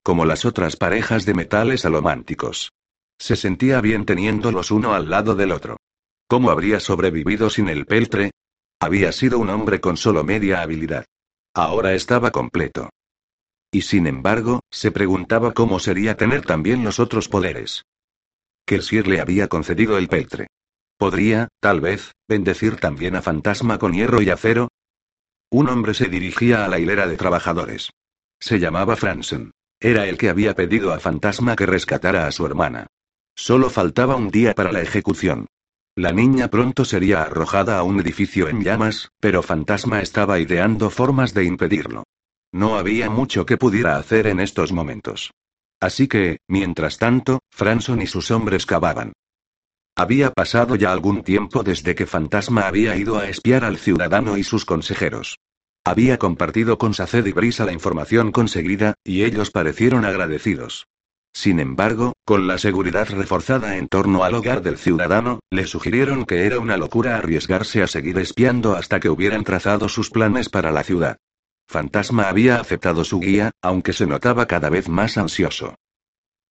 [0.03, 2.71] Como las otras parejas de metales alománticos.
[3.17, 5.77] Se sentía bien teniéndolos uno al lado del otro.
[6.27, 8.31] ¿Cómo habría sobrevivido sin el peltre?
[8.79, 11.05] Había sido un hombre con solo media habilidad.
[11.53, 12.89] Ahora estaba completo.
[13.71, 17.83] Y sin embargo, se preguntaba cómo sería tener también los otros poderes.
[18.77, 20.47] Sir le había concedido el peltre.
[20.97, 24.69] ¿Podría, tal vez, bendecir también a Fantasma con hierro y acero?
[25.49, 27.89] Un hombre se dirigía a la hilera de trabajadores.
[28.39, 29.51] Se llamaba Fransen.
[29.79, 32.87] Era el que había pedido a Fantasma que rescatara a su hermana.
[33.35, 35.47] Solo faltaba un día para la ejecución.
[35.95, 41.33] La niña pronto sería arrojada a un edificio en llamas, pero Fantasma estaba ideando formas
[41.33, 42.03] de impedirlo.
[42.51, 45.31] No había mucho que pudiera hacer en estos momentos.
[45.79, 49.13] Así que, mientras tanto, Franson y sus hombres cavaban.
[49.95, 54.43] Había pasado ya algún tiempo desde que Fantasma había ido a espiar al ciudadano y
[54.43, 55.39] sus consejeros.
[55.85, 60.87] Había compartido con Saced y Brisa la información conseguida, y ellos parecieron agradecidos.
[61.33, 66.45] Sin embargo, con la seguridad reforzada en torno al hogar del ciudadano, le sugirieron que
[66.45, 70.83] era una locura arriesgarse a seguir espiando hasta que hubieran trazado sus planes para la
[70.83, 71.17] ciudad.
[71.69, 75.75] Fantasma había aceptado su guía, aunque se notaba cada vez más ansioso.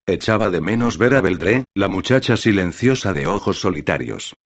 [0.07, 4.37] Echaba de menos ver a Beldré, la muchacha silenciosa de ojos solitarios.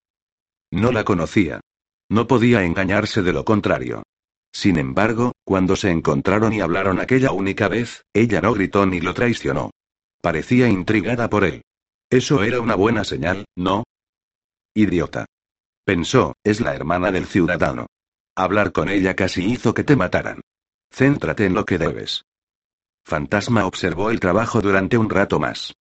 [0.71, 1.61] No la conocía.
[2.09, 4.03] No podía engañarse de lo contrario.
[4.51, 9.13] Sin embargo, cuando se encontraron y hablaron aquella única vez, ella no gritó ni lo
[9.13, 9.73] traicionó.
[10.23, 11.61] Parecía intrigada por él.
[12.09, 13.85] Eso era una buena señal, ¿no?
[14.73, 15.27] Idiota.
[15.85, 17.89] Pensó, es la hermana del ciudadano.
[18.35, 20.41] Hablar con ella casi hizo que te mataran.
[20.93, 22.25] Céntrate en lo que debes.
[23.05, 25.75] Fantasma observó el trabajo durante un rato más.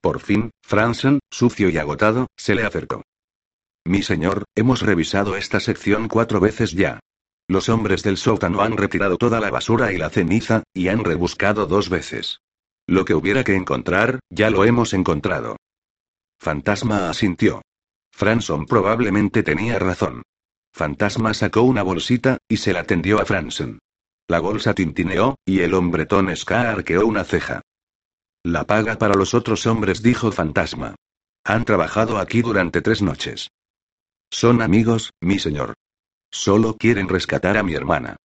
[0.00, 3.02] Por fin, Fransen, sucio y agotado, se le acercó.
[3.84, 7.00] Mi señor, hemos revisado esta sección cuatro veces ya.
[7.48, 11.66] Los hombres del sótano han retirado toda la basura y la ceniza, y han rebuscado
[11.66, 12.40] dos veces.
[12.86, 15.56] Lo que hubiera que encontrar, ya lo hemos encontrado.
[16.38, 17.62] Fantasma asintió.
[18.12, 20.22] Franson probablemente tenía razón.
[20.72, 23.78] Fantasma sacó una bolsita, y se la tendió a Franson.
[24.28, 27.62] La bolsa tintineó, y el hombretón Ska arqueó una ceja.
[28.44, 30.94] La paga para los otros hombres, dijo Fantasma.
[31.44, 33.48] Han trabajado aquí durante tres noches.
[34.30, 35.74] Son amigos, mi señor.
[36.30, 38.16] Solo quieren rescatar a mi hermana.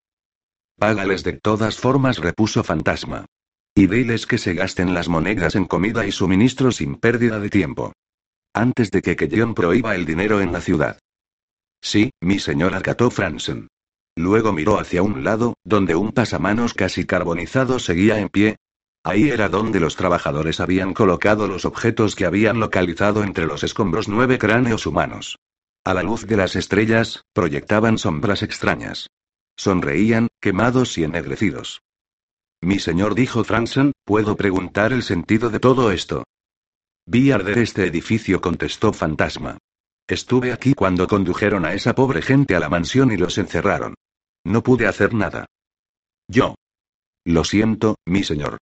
[0.77, 3.25] Págales de todas formas, repuso Fantasma.
[3.73, 7.93] Y diles que se gasten las monedas en comida y suministro sin pérdida de tiempo.
[8.53, 10.99] Antes de que Keyon prohíba el dinero en la ciudad.
[11.81, 13.69] Sí, mi señor acató Fransen.
[14.15, 18.57] Luego miró hacia un lado, donde un pasamanos casi carbonizado seguía en pie.
[19.03, 24.07] Ahí era donde los trabajadores habían colocado los objetos que habían localizado entre los escombros
[24.07, 25.39] nueve cráneos humanos.
[25.83, 29.09] A la luz de las estrellas, proyectaban sombras extrañas.
[29.57, 31.81] Sonreían, quemados y ennegrecidos.
[32.61, 36.23] Mi señor dijo Franson, ¿puedo preguntar el sentido de todo esto?
[37.05, 39.57] Vi arder este edificio, contestó Fantasma.
[40.07, 43.95] Estuve aquí cuando condujeron a esa pobre gente a la mansión y los encerraron.
[44.45, 45.45] No pude hacer nada.
[46.27, 46.55] Yo.
[47.25, 48.57] Lo siento, mi señor.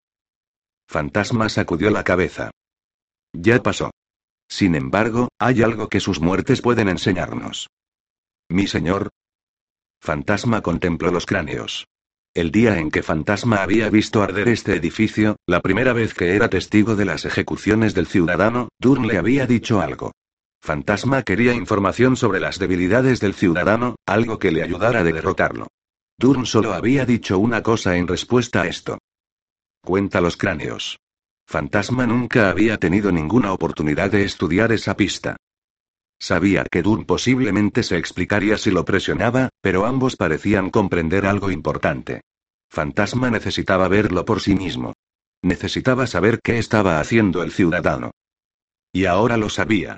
[0.88, 2.52] Fantasma sacudió la cabeza.
[3.34, 3.92] Ya pasó.
[4.50, 7.68] Sin embargo, hay algo que sus muertes pueden enseñarnos.
[8.50, 9.10] Mi señor.
[10.02, 11.88] Fantasma contempló los cráneos.
[12.34, 16.50] El día en que Fantasma había visto arder este edificio, la primera vez que era
[16.50, 20.12] testigo de las ejecuciones del ciudadano, Durn le había dicho algo.
[20.62, 25.68] Fantasma quería información sobre las debilidades del ciudadano, algo que le ayudara a derrotarlo.
[26.18, 29.00] Durn solo había dicho una cosa en respuesta a esto.
[29.82, 31.00] Cuenta los cráneos.
[31.48, 35.36] Fantasma nunca había tenido ninguna oportunidad de estudiar esa pista.
[36.20, 42.22] Sabía que Dunn posiblemente se explicaría si lo presionaba, pero ambos parecían comprender algo importante.
[42.70, 44.94] Fantasma necesitaba verlo por sí mismo.
[45.42, 48.12] Necesitaba saber qué estaba haciendo el ciudadano.
[48.94, 49.98] Y ahora lo sabía.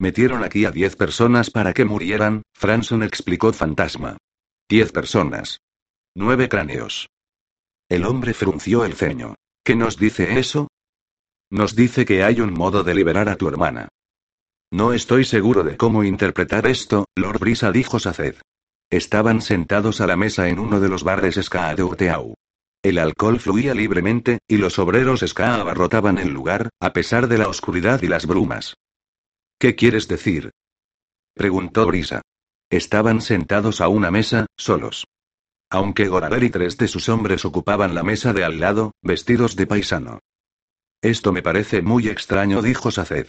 [0.00, 4.16] Metieron aquí a diez personas para que murieran, Franson explicó Fantasma.
[4.66, 5.60] Diez personas.
[6.16, 7.10] Nueve cráneos.
[7.86, 9.34] El hombre frunció el ceño.
[9.62, 10.68] ¿Qué nos dice eso?
[11.50, 13.88] Nos dice que hay un modo de liberar a tu hermana.
[14.72, 18.36] No estoy seguro de cómo interpretar esto, Lord Brisa dijo Saced.
[18.88, 22.32] Estaban sentados a la mesa en uno de los bares Ska de Urteau.
[22.82, 27.48] El alcohol fluía libremente, y los obreros Ska abarrotaban el lugar, a pesar de la
[27.48, 28.76] oscuridad y las brumas.
[29.60, 30.52] ¿Qué quieres decir?
[31.34, 32.22] preguntó Brisa.
[32.70, 35.04] Estaban sentados a una mesa, solos.
[35.70, 39.66] Aunque Goraber y tres de sus hombres ocupaban la mesa de al lado, vestidos de
[39.66, 40.20] paisano.
[41.02, 43.26] Esto me parece muy extraño, dijo Saced.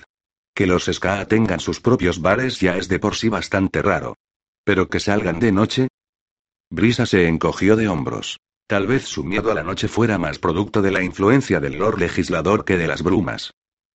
[0.55, 4.15] Que los Ska tengan sus propios bares ya es de por sí bastante raro.
[4.63, 5.87] Pero que salgan de noche.
[6.69, 8.39] Brisa se encogió de hombros.
[8.67, 11.99] Tal vez su miedo a la noche fuera más producto de la influencia del Lord
[11.99, 13.51] Legislador que de las brumas.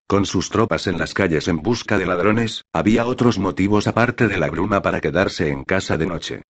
[0.09, 4.39] Con sus tropas en las calles en busca de ladrones, había otros motivos aparte de
[4.39, 6.43] la bruma para quedarse en casa de noche.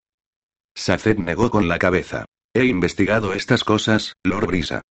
[0.74, 2.26] Saced negó con la cabeza.
[2.52, 4.82] He investigado estas cosas, Lord Brisa.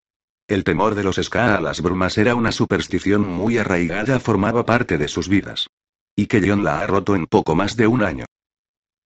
[0.47, 4.97] El temor de los Ska a las brumas era una superstición muy arraigada, formaba parte
[4.97, 5.67] de sus vidas.
[6.15, 8.25] Y que John la ha roto en poco más de un año.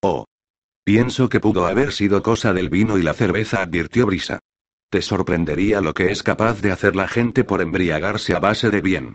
[0.02, 0.26] Oh.
[0.86, 4.40] Pienso que pudo haber sido cosa del vino y la cerveza, advirtió Brisa.
[4.90, 8.82] Te sorprendería lo que es capaz de hacer la gente por embriagarse a base de
[8.82, 9.14] bien.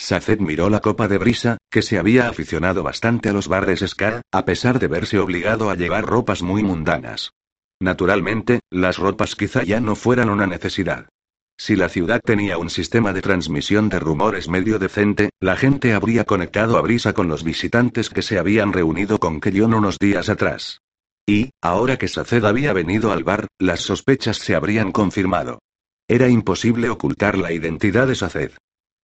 [0.00, 4.22] Saced miró la copa de brisa, que se había aficionado bastante a los bares Ska,
[4.32, 7.32] a pesar de verse obligado a llevar ropas muy mundanas.
[7.80, 11.10] Naturalmente, las ropas quizá ya no fueran una necesidad.
[11.58, 16.24] Si la ciudad tenía un sistema de transmisión de rumores medio decente, la gente habría
[16.24, 20.80] conectado a Brisa con los visitantes que se habían reunido con Kellyon unos días atrás.
[21.26, 25.58] Y, ahora que Saced había venido al bar, las sospechas se habrían confirmado.
[26.08, 28.52] Era imposible ocultar la identidad de Saced.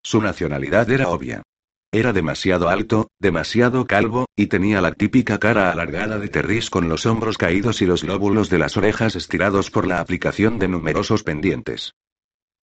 [0.06, 1.42] Su nacionalidad era obvia.
[1.90, 7.06] Era demasiado alto, demasiado calvo, y tenía la típica cara alargada de Terris con los
[7.06, 11.94] hombros caídos y los lóbulos de las orejas estirados por la aplicación de numerosos pendientes.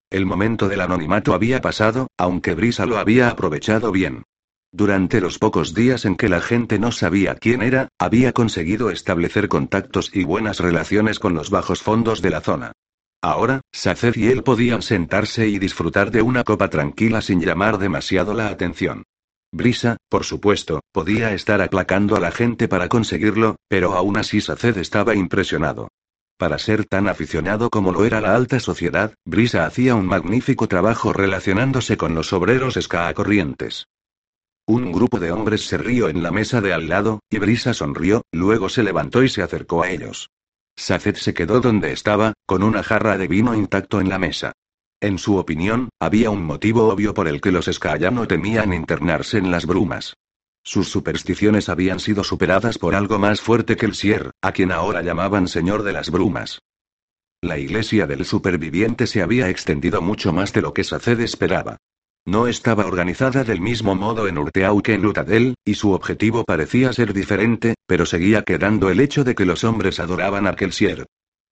[0.10, 4.24] El momento del anonimato había pasado, aunque Brisa lo había aprovechado bien.
[4.72, 9.50] Durante los pocos días en que la gente no sabía quién era, había conseguido establecer
[9.50, 12.72] contactos y buenas relaciones con los bajos fondos de la zona.
[13.24, 18.34] Ahora, Saced y él podían sentarse y disfrutar de una copa tranquila sin llamar demasiado
[18.34, 19.04] la atención.
[19.50, 24.78] Brisa, por supuesto, podía estar aplacando a la gente para conseguirlo, pero aún así Saced
[24.78, 25.88] estaba impresionado.
[26.38, 31.14] Para ser tan aficionado como lo era la alta sociedad, Brisa hacía un magnífico trabajo
[31.14, 33.86] relacionándose con los obreros escaacorrientes.
[34.68, 38.24] Un grupo de hombres se rió en la mesa de al lado, y Brisa sonrió,
[38.34, 40.30] luego se levantó y se acercó a ellos.
[40.76, 44.54] Saced se quedó donde estaba, con una jarra de vino intacto en la mesa.
[45.00, 47.70] En su opinión, había un motivo obvio por el que los
[48.12, 50.16] no temían internarse en las brumas.
[50.64, 55.02] Sus supersticiones habían sido superadas por algo más fuerte que el Sier, a quien ahora
[55.02, 56.62] llamaban Señor de las Brumas.
[57.42, 61.78] La iglesia del superviviente se había extendido mucho más de lo que Saced esperaba.
[62.26, 66.94] No estaba organizada del mismo modo en Urteau que en Lutadel, y su objetivo parecía
[66.94, 71.06] ser diferente, pero seguía quedando el hecho de que los hombres adoraban a Kelsier.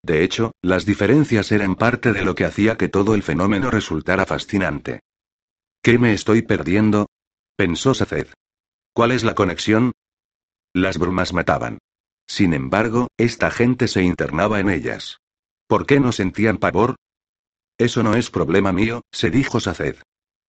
[0.02, 4.26] De hecho, las diferencias eran parte de lo que hacía que todo el fenómeno resultara
[4.26, 5.00] fascinante.
[5.82, 7.06] ¿Qué me estoy perdiendo?
[7.56, 8.28] pensó Saced.
[8.94, 9.92] ¿Cuál es la conexión?
[10.72, 11.78] Las brumas mataban.
[12.28, 15.18] Sin embargo, esta gente se internaba en ellas.
[15.66, 16.94] ¿Por qué no sentían pavor?
[17.76, 19.96] Eso no es problema mío, se dijo Saced.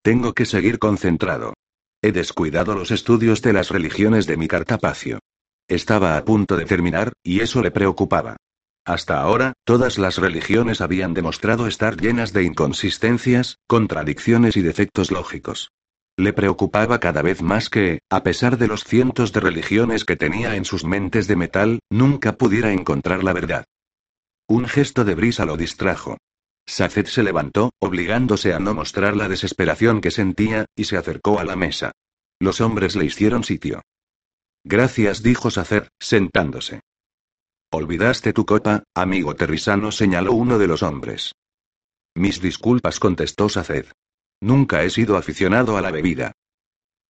[0.03, 1.55] Tengo que seguir concentrado.
[2.03, 5.18] He descuidado los estudios de las religiones de mi cartapacio.
[5.68, 8.36] Estaba a punto de terminar, y eso le preocupaba.
[8.86, 15.70] Hasta ahora, todas las religiones habían demostrado estar llenas de inconsistencias, contradicciones y defectos lógicos.
[16.16, 20.57] Le preocupaba cada vez más que, a pesar de los cientos de religiones que tenía
[20.57, 23.64] en sus mentes de metal, nunca pudiera encontrar la verdad.
[24.48, 26.16] Un gesto de brisa lo distrajo.
[26.70, 31.44] Saced se levantó, obligándose a no mostrar la desesperación que sentía, y se acercó a
[31.44, 31.90] la mesa.
[32.38, 33.82] Los hombres le hicieron sitio.
[34.62, 36.82] Gracias, dijo Saced, sentándose.
[37.72, 41.32] Olvidaste tu copa, amigo terrisano, señaló uno de los hombres.
[42.14, 43.86] Mis disculpas, contestó Saced.
[44.40, 46.30] Nunca he sido aficionado a la bebida.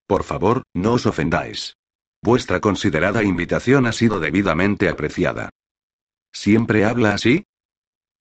[0.07, 1.77] Por favor, no os ofendáis.
[2.23, 5.51] Vuestra considerada invitación ha sido debidamente apreciada.
[6.33, 7.45] ¿Siempre habla así?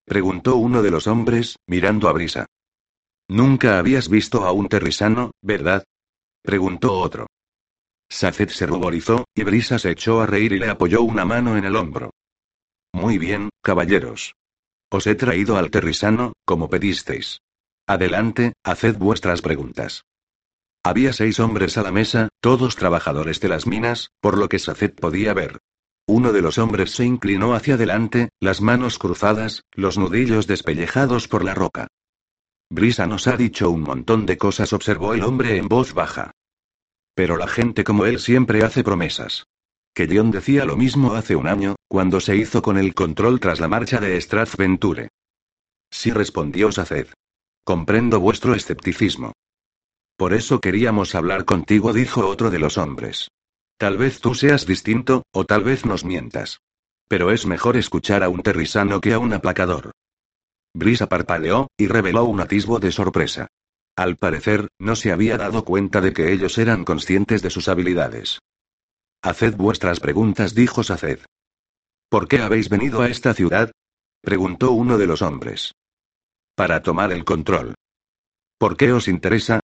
[0.10, 2.48] Preguntó uno de los hombres, mirando a Brisa.
[3.30, 5.86] Nunca habías visto a un terrisano, ¿verdad?
[6.44, 7.28] preguntó otro.
[8.10, 11.64] Saced se ruborizó, y Brisa se echó a reír y le apoyó una mano en
[11.64, 12.10] el hombro.
[12.92, 14.34] Muy bien, caballeros.
[14.92, 17.40] Os he traído al terrisano, como pedisteis.
[17.88, 20.06] Adelante, haced vuestras preguntas.
[20.84, 24.96] Había seis hombres a la mesa, todos trabajadores de las minas, por lo que Saced
[24.96, 25.60] podía ver.
[26.12, 31.46] Uno de los hombres se inclinó hacia adelante, las manos cruzadas, los nudillos despellejados por
[31.46, 31.86] la roca.
[32.68, 36.32] Brisa nos ha dicho un montón de cosas, observó el hombre en voz baja.
[37.14, 39.46] Pero la gente como él siempre hace promesas.
[39.94, 43.60] Que Dion decía lo mismo hace un año, cuando se hizo con el control tras
[43.60, 45.10] la marcha de Strathventure.
[45.92, 47.10] Sí respondió Saced.
[47.64, 49.34] Comprendo vuestro escepticismo.
[50.18, 53.30] Por eso queríamos hablar contigo, dijo otro de los hombres.
[53.80, 56.60] Tal vez tú seas distinto, o tal vez nos mientas.
[57.08, 59.92] Pero es mejor escuchar a un terrisano que a un aplacador.
[60.74, 63.48] Brisa parpadeó, y reveló un atisbo de sorpresa.
[63.96, 68.40] Al parecer, no se había dado cuenta de que ellos eran conscientes de sus habilidades.
[69.22, 71.20] Haced vuestras preguntas, dijo Saced.
[72.10, 73.72] ¿Por qué habéis venido a esta ciudad?
[74.22, 75.74] preguntó uno de los hombres.
[76.54, 77.76] Para tomar el control.
[78.58, 79.62] ¿Por qué os interesa?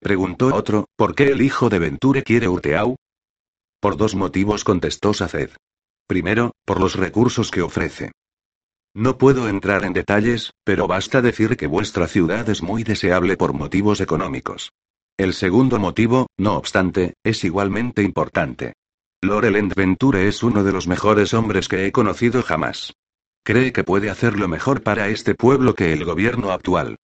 [0.00, 2.96] preguntó otro, ¿por qué el hijo de Venture quiere Urteau?
[3.80, 5.50] Por dos motivos contestó Saced.
[6.06, 8.12] Primero, por los recursos que ofrece.
[8.94, 13.52] No puedo entrar en detalles, pero basta decir que vuestra ciudad es muy deseable por
[13.52, 14.70] motivos económicos.
[15.18, 18.74] El segundo motivo, no obstante, es igualmente importante.
[19.22, 22.94] Lorelend Venture es uno de los mejores hombres que he conocido jamás.
[23.42, 26.96] Cree que puede hacerlo mejor para este pueblo que el gobierno actual.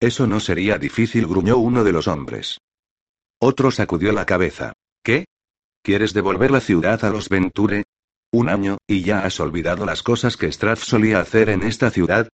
[0.00, 2.58] Eso no sería difícil, gruñó uno de los hombres.
[3.40, 4.72] Otro sacudió la cabeza.
[5.02, 5.26] ¿Qué?
[5.82, 7.84] ¿Quieres devolver la ciudad a los Venture?
[8.30, 12.28] Un año, y ya has olvidado las cosas que Strath solía hacer en esta ciudad.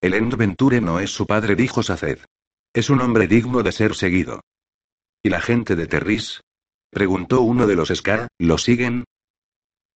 [0.00, 2.20] El Endventure no es su padre, dijo Saced.
[2.72, 4.42] Es un hombre digno de ser seguido.
[5.24, 6.40] ¿Y la gente de Terris?
[6.90, 9.04] Preguntó uno de los Scar, ¿lo siguen?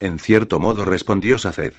[0.00, 1.74] En cierto modo respondió Saced.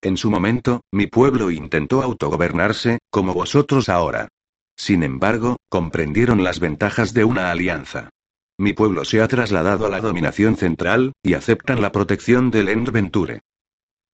[0.00, 4.28] En su momento, mi pueblo intentó autogobernarse, como vosotros ahora.
[4.76, 8.10] Sin embargo, comprendieron las ventajas de una alianza.
[8.58, 13.40] Mi pueblo se ha trasladado a la dominación central, y aceptan la protección del Endventure.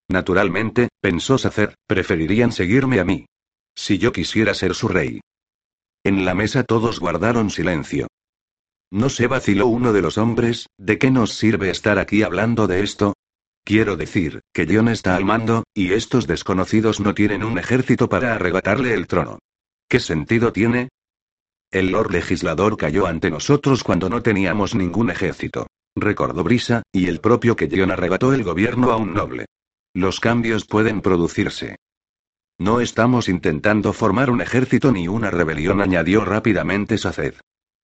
[0.09, 3.27] Naturalmente, pensó Sacer, preferirían seguirme a mí.
[3.75, 5.21] Si yo quisiera ser su rey.
[6.03, 8.09] En la mesa todos guardaron silencio.
[8.91, 12.83] No se vaciló uno de los hombres, ¿de qué nos sirve estar aquí hablando de
[12.83, 13.15] esto?
[13.63, 18.35] Quiero decir, que John está al mando, y estos desconocidos no tienen un ejército para
[18.35, 19.39] arrebatarle el trono.
[19.89, 20.89] ¿Qué sentido tiene?
[21.71, 25.69] El Lord Legislador cayó ante nosotros cuando no teníamos ningún ejército.
[25.95, 29.47] Recordó Brisa, y el propio John arrebató el gobierno a un noble.
[29.95, 31.77] Los cambios pueden producirse.
[32.59, 37.35] No estamos intentando formar un ejército ni una rebelión, añadió rápidamente Saced.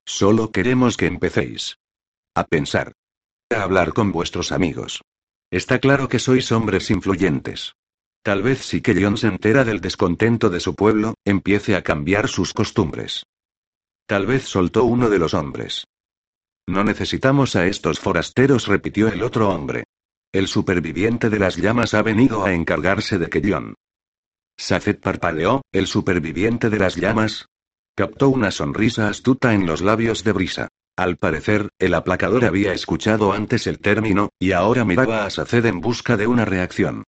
[0.05, 1.79] Solo queremos que empecéis.
[2.35, 2.93] A pensar.
[3.51, 5.03] A hablar con vuestros amigos.
[5.51, 7.75] Está claro que sois hombres influyentes.
[8.23, 12.53] Tal vez si John se entera del descontento de su pueblo, empiece a cambiar sus
[12.53, 13.25] costumbres.
[14.07, 15.85] Tal vez soltó uno de los hombres.
[16.69, 19.85] No necesitamos a estos forasteros, repitió el otro hombre.
[20.33, 23.75] El superviviente de las llamas ha venido a encargarse de que John.
[24.57, 27.47] Saced parpadeó, ¿el superviviente de las llamas?
[27.97, 30.69] Captó una sonrisa astuta en los labios de Brisa.
[30.97, 35.81] Al parecer, el aplacador había escuchado antes el término, y ahora miraba a Saced en
[35.81, 37.05] busca de una reacción.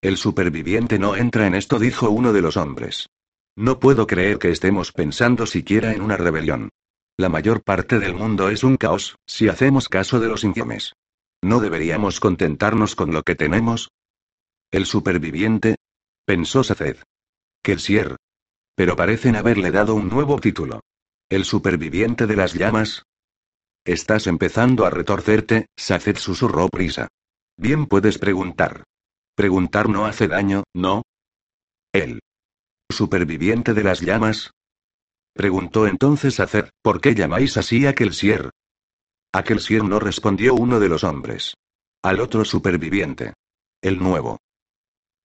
[0.00, 3.08] El superviviente no entra en esto, dijo uno de los hombres.
[3.56, 6.70] No puedo creer que estemos pensando siquiera en una rebelión.
[7.18, 10.94] La mayor parte del mundo es un caos, si hacemos caso de los infiemes.
[11.42, 13.90] ¿No deberíamos contentarnos con lo que tenemos?
[14.70, 15.76] ¿El superviviente?
[16.24, 16.96] Pensó Saced.
[17.62, 18.16] Kelsier,
[18.74, 20.80] pero parecen haberle dado un nuevo título.
[21.28, 23.04] ¿El superviviente de las llamas?
[23.84, 27.08] Estás empezando a retorcerte, Saced susurró prisa.
[27.56, 28.84] Bien puedes preguntar.
[29.34, 31.02] Preguntar no hace daño, ¿no?
[31.92, 32.20] ¿El
[32.92, 34.50] superviviente de las llamas?
[35.34, 38.50] Preguntó entonces Saced, ¿por qué llamáis así a Kelsier?
[39.32, 41.54] A Kelsier no respondió uno de los hombres.
[42.02, 43.32] Al otro superviviente.
[43.80, 44.38] El nuevo.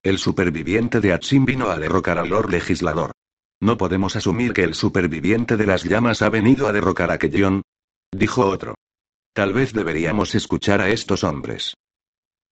[0.02, 3.12] El superviviente de Atsin vino a derrocar al Lord Legislador.
[3.60, 7.64] No podemos asumir que el superviviente de las llamas ha venido a derrocar a Kellyon.
[8.12, 8.76] Dijo otro.
[9.34, 11.74] Tal vez deberíamos escuchar a estos hombres.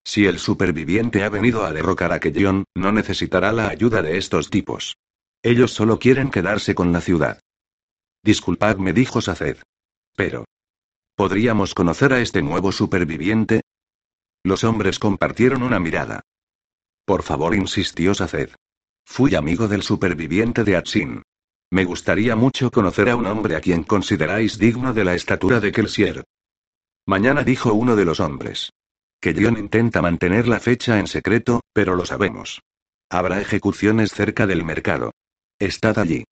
[0.03, 4.49] Si el superviviente ha venido a derrocar a Kellyon, no necesitará la ayuda de estos
[4.49, 4.97] tipos.
[5.45, 7.39] Ellos solo quieren quedarse con la ciudad.
[8.23, 9.57] Disculpadme, dijo Saced.
[10.15, 10.45] Pero.
[11.15, 13.61] ¿Podríamos conocer a este nuevo superviviente?
[14.43, 16.21] Los hombres compartieron una mirada.
[17.05, 18.55] Por favor, insistió Saced.
[19.05, 21.21] Fui amigo del superviviente de Atsin.
[21.69, 25.71] Me gustaría mucho conocer a un hombre a quien consideráis digno de la estatura de
[25.71, 26.23] Kelsier.
[27.05, 28.71] Mañana dijo uno de los hombres.
[29.21, 32.63] Que John intenta mantener la fecha en secreto, pero lo sabemos.
[33.11, 35.11] Habrá ejecuciones cerca del mercado.
[35.59, 36.25] Estad allí.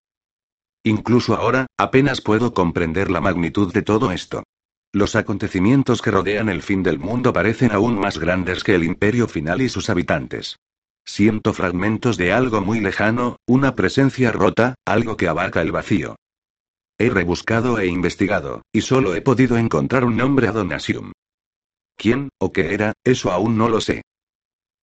[0.84, 4.44] Incluso ahora, apenas puedo comprender la magnitud de todo esto.
[4.92, 9.28] Los acontecimientos que rodean el fin del mundo parecen aún más grandes que el imperio
[9.28, 10.58] final y sus habitantes.
[11.06, 16.18] Siento fragmentos de algo muy lejano, una presencia rota, algo que abarca el vacío.
[16.98, 21.14] He rebuscado e investigado, y solo he podido encontrar un nombre a Donasium.
[21.96, 22.94] ¿Quién, o qué era?
[23.04, 24.04] Eso aún no lo sé.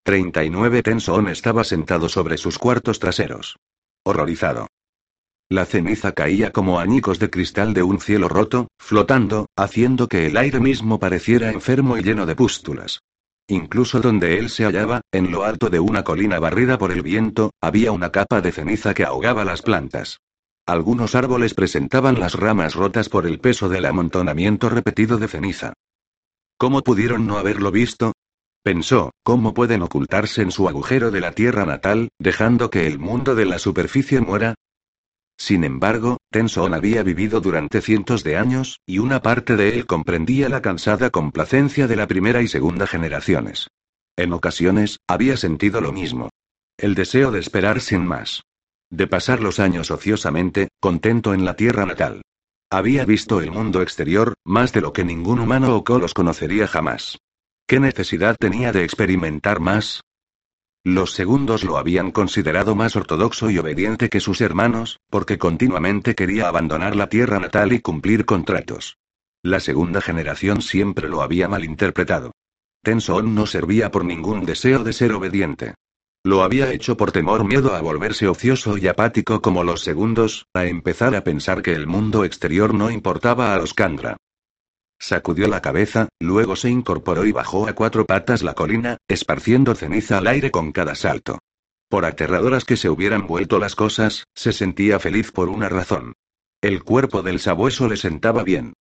[0.03, 3.57] 39 Tenson estaba sentado sobre sus cuartos traseros.
[4.03, 4.67] Horrorizado.
[5.47, 10.37] La ceniza caía como añicos de cristal de un cielo roto, flotando, haciendo que el
[10.37, 13.01] aire mismo pareciera enfermo y lleno de pústulas.
[13.47, 17.51] Incluso donde él se hallaba, en lo alto de una colina barrida por el viento,
[17.61, 20.19] había una capa de ceniza que ahogaba las plantas.
[20.65, 25.73] Algunos árboles presentaban las ramas rotas por el peso del amontonamiento repetido de ceniza.
[26.57, 28.13] ¿Cómo pudieron no haberlo visto?
[28.63, 33.33] Pensó, ¿cómo pueden ocultarse en su agujero de la tierra natal, dejando que el mundo
[33.33, 34.53] de la superficie muera?
[35.35, 40.47] Sin embargo, Tenson había vivido durante cientos de años, y una parte de él comprendía
[40.47, 43.67] la cansada complacencia de la primera y segunda generaciones.
[44.15, 46.29] En ocasiones, había sentido lo mismo.
[46.77, 48.43] El deseo de esperar sin más.
[48.91, 52.21] De pasar los años ociosamente, contento en la tierra natal.
[52.69, 57.17] Había visto el mundo exterior, más de lo que ningún humano o colos conocería jamás.
[57.71, 60.01] ¿Qué necesidad tenía de experimentar más?
[60.83, 66.49] Los segundos lo habían considerado más ortodoxo y obediente que sus hermanos, porque continuamente quería
[66.49, 68.97] abandonar la tierra natal y cumplir contratos.
[69.41, 72.33] La segunda generación siempre lo había malinterpretado.
[72.83, 75.75] Tenson no servía por ningún deseo de ser obediente.
[76.25, 80.65] Lo había hecho por temor miedo a volverse ocioso y apático como los segundos, a
[80.65, 83.73] empezar a pensar que el mundo exterior no importaba a los.
[85.01, 90.19] Sacudió la cabeza, luego se incorporó y bajó a cuatro patas la colina, esparciendo ceniza
[90.19, 91.39] al aire con cada salto.
[91.89, 96.13] Por aterradoras que se hubieran vuelto las cosas, se sentía feliz por una razón.
[96.61, 98.73] El cuerpo del sabueso le sentaba bien.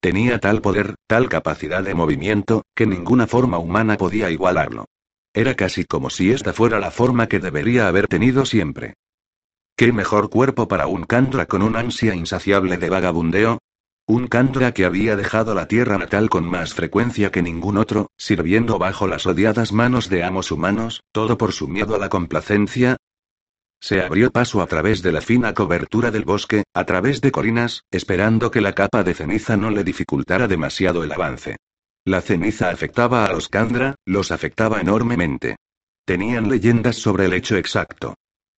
[0.00, 4.86] Tenía tal poder, tal capacidad de movimiento, que ninguna forma humana podía igualarlo.
[5.32, 8.94] Era casi como si esta fuera la forma que debería haber tenido siempre.
[9.76, 13.58] ¿Qué mejor cuerpo para un Kandra con un ansia insaciable de vagabundeo?
[14.08, 18.78] Un Kandra que había dejado la tierra natal con más frecuencia que ningún otro, sirviendo
[18.78, 22.96] bajo las odiadas manos de amos humanos, todo por su miedo a la complacencia.
[23.82, 27.82] Se abrió paso a través de la fina cobertura del bosque, a través de colinas,
[27.90, 31.58] esperando que la capa de ceniza no le dificultara demasiado el avance.
[32.06, 35.56] La ceniza afectaba a los Kandra, los afectaba enormemente.
[36.06, 38.14] Tenían leyendas sobre el hecho exacto.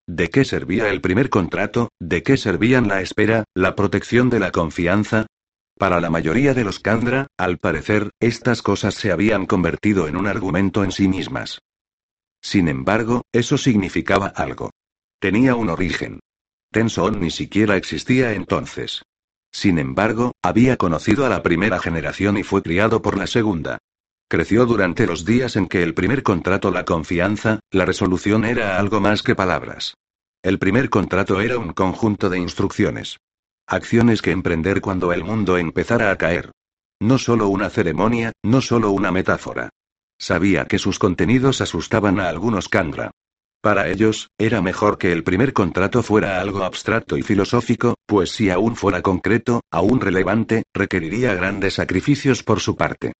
[0.07, 1.89] ¿De qué servía el primer contrato?
[1.99, 5.27] ¿De qué servían la espera, la protección de la confianza?
[5.81, 10.27] Para la mayoría de los Kandra, al parecer, estas cosas se habían convertido en un
[10.27, 11.63] argumento en sí mismas.
[12.39, 14.69] Sin embargo, eso significaba algo.
[15.19, 16.19] Tenía un origen.
[16.71, 19.01] Tenson ni siquiera existía entonces.
[19.51, 23.79] Sin embargo, había conocido a la primera generación y fue criado por la segunda.
[24.27, 29.01] Creció durante los días en que el primer contrato la confianza, la resolución era algo
[29.01, 29.95] más que palabras.
[30.43, 33.17] El primer contrato era un conjunto de instrucciones.
[33.67, 36.51] Acciones que emprender cuando el mundo empezara a caer.
[37.01, 39.69] No solo una ceremonia, no solo una metáfora.
[40.19, 43.11] Sabía que sus contenidos asustaban a algunos Kandra.
[43.61, 48.49] Para ellos, era mejor que el primer contrato fuera algo abstracto y filosófico, pues si
[48.49, 53.13] aún fuera concreto, aún relevante, requeriría grandes sacrificios por su parte.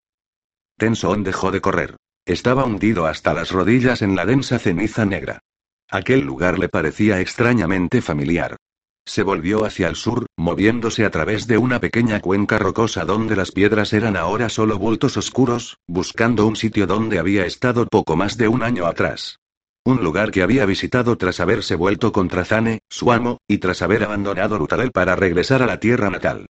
[0.78, 1.96] Tenson dejó de correr.
[2.26, 5.42] Estaba hundido hasta las rodillas en la densa ceniza negra.
[5.90, 8.58] Aquel lugar le parecía extrañamente familiar.
[9.06, 13.52] Se volvió hacia el sur, moviéndose a través de una pequeña cuenca rocosa donde las
[13.52, 18.48] piedras eran ahora solo bultos oscuros, buscando un sitio donde había estado poco más de
[18.48, 19.40] un año atrás.
[19.84, 24.04] Un lugar que había visitado tras haberse vuelto contra Zane, su amo, y tras haber
[24.04, 26.46] abandonado Rutalel para regresar a la tierra natal.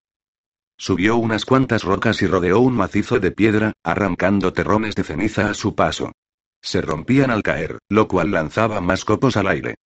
[0.77, 5.55] Subió unas cuantas rocas y rodeó un macizo de piedra, arrancando terrones de ceniza a
[5.55, 6.11] su paso.
[6.63, 9.77] Se rompían al caer, lo cual lanzaba más copos al aire.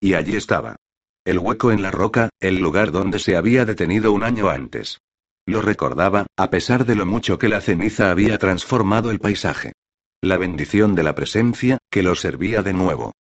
[0.00, 0.76] Y allí estaba.
[1.24, 5.00] El hueco en la roca, el lugar donde se había detenido un año antes.
[5.46, 9.72] Lo recordaba, a pesar de lo mucho que la ceniza había transformado el paisaje.
[10.20, 13.12] La bendición de la presencia, que lo servía de nuevo.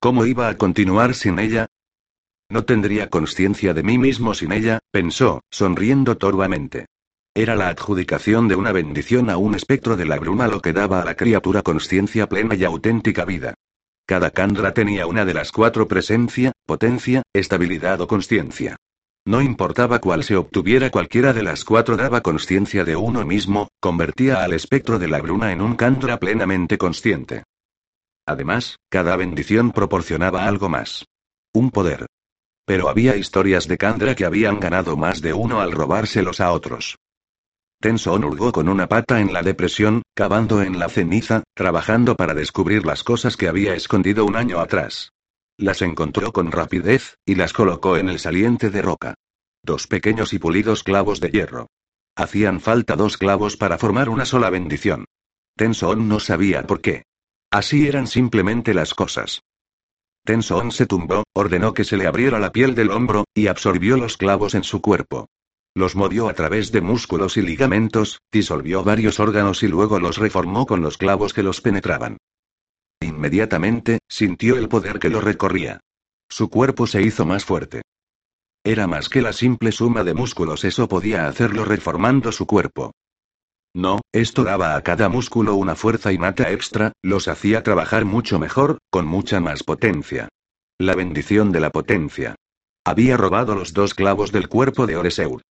[0.00, 1.68] ¿Cómo iba a continuar sin ella?
[2.50, 6.86] No tendría conciencia de mí mismo sin ella, pensó, sonriendo torvamente.
[7.32, 11.00] Era la adjudicación de una bendición a un espectro de la bruma lo que daba
[11.00, 13.54] a la criatura conciencia plena y auténtica vida.
[14.06, 18.76] Cada Kandra tenía una de las cuatro presencia, potencia, estabilidad o consciencia.
[19.24, 24.42] No importaba cuál se obtuviera cualquiera de las cuatro daba consciencia de uno mismo, convertía
[24.42, 27.44] al espectro de la bruna en un Kandra plenamente consciente.
[28.26, 31.04] Además, cada bendición proporcionaba algo más.
[31.52, 32.06] Un poder.
[32.64, 36.96] Pero había historias de Kandra que habían ganado más de uno al robárselos a otros.
[37.82, 42.86] Tenson hurgó con una pata en la depresión, cavando en la ceniza, trabajando para descubrir
[42.86, 45.10] las cosas que había escondido un año atrás.
[45.58, 49.14] Las encontró con rapidez, y las colocó en el saliente de roca.
[49.64, 51.66] Dos pequeños y pulidos clavos de hierro.
[52.14, 55.04] Hacían falta dos clavos para formar una sola bendición.
[55.56, 57.02] Tenson no sabía por qué.
[57.50, 59.42] Así eran simplemente las cosas.
[60.24, 64.16] Tenson se tumbó, ordenó que se le abriera la piel del hombro, y absorbió los
[64.16, 65.26] clavos en su cuerpo.
[65.74, 70.66] Los movió a través de músculos y ligamentos, disolvió varios órganos y luego los reformó
[70.66, 72.18] con los clavos que los penetraban.
[73.00, 75.80] Inmediatamente, sintió el poder que lo recorría.
[76.28, 77.82] Su cuerpo se hizo más fuerte.
[78.64, 82.92] Era más que la simple suma de músculos, eso podía hacerlo reformando su cuerpo.
[83.74, 88.78] No, esto daba a cada músculo una fuerza innata extra, los hacía trabajar mucho mejor,
[88.90, 90.28] con mucha más potencia.
[90.78, 92.34] La bendición de la potencia.
[92.84, 95.42] Había robado los dos clavos del cuerpo de Oreseur.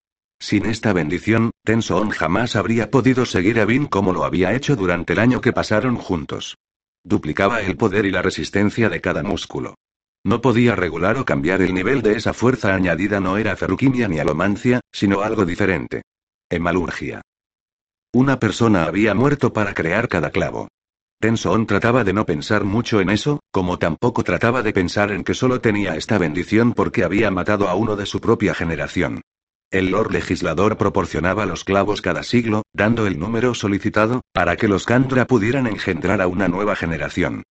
[0.41, 5.13] Sin esta bendición, Tenson jamás habría podido seguir a Vin como lo había hecho durante
[5.13, 6.57] el año que pasaron juntos.
[7.03, 9.75] Duplicaba el poder y la resistencia de cada músculo.
[10.25, 14.17] No podía regular o cambiar el nivel de esa fuerza añadida, no era ferruquimia ni
[14.17, 16.01] alomancia, sino algo diferente.
[16.49, 17.21] Hemalurgia.
[18.11, 20.69] Una persona había muerto para crear cada clavo.
[21.19, 25.35] Tenson trataba de no pensar mucho en eso, como tampoco trataba de pensar en que
[25.35, 29.21] solo tenía esta bendición porque había matado a uno de su propia generación.
[29.72, 34.86] El Lord Legislador proporcionaba los clavos cada siglo, dando el número solicitado, para que los
[34.86, 37.43] Kandra pudieran engendrar a una nueva generación.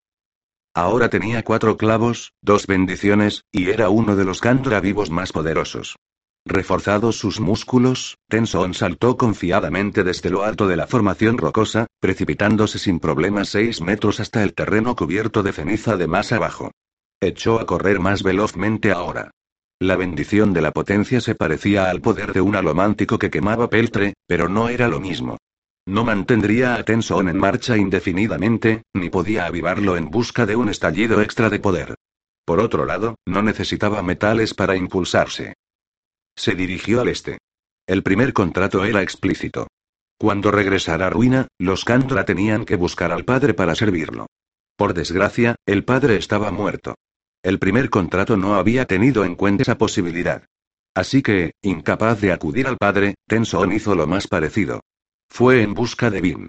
[0.74, 5.96] Ahora tenía cuatro clavos, dos bendiciones, y era uno de los Kantra vivos más poderosos.
[6.44, 13.00] Reforzados sus músculos, Tenson saltó confiadamente desde lo alto de la formación rocosa, precipitándose sin
[13.00, 16.70] problemas seis metros hasta el terreno cubierto de ceniza de más abajo.
[17.18, 19.30] Echó a correr más velozmente ahora.
[19.82, 24.12] La bendición de la potencia se parecía al poder de un alomántico que quemaba peltre,
[24.26, 25.38] pero no era lo mismo.
[25.86, 31.22] No mantendría a Tenson en marcha indefinidamente, ni podía avivarlo en busca de un estallido
[31.22, 31.94] extra de poder.
[32.44, 35.54] Por otro lado, no necesitaba metales para impulsarse.
[36.36, 37.38] Se dirigió al este.
[37.86, 39.66] El primer contrato era explícito.
[40.18, 44.26] Cuando regresara a Ruina, los Kantra tenían que buscar al padre para servirlo.
[44.76, 46.96] Por desgracia, el padre estaba muerto.
[47.42, 50.44] El primer contrato no había tenido en cuenta esa posibilidad.
[50.94, 54.80] Así que, incapaz de acudir al padre, Tenson hizo lo más parecido.
[55.30, 56.48] Fue en busca de Bim.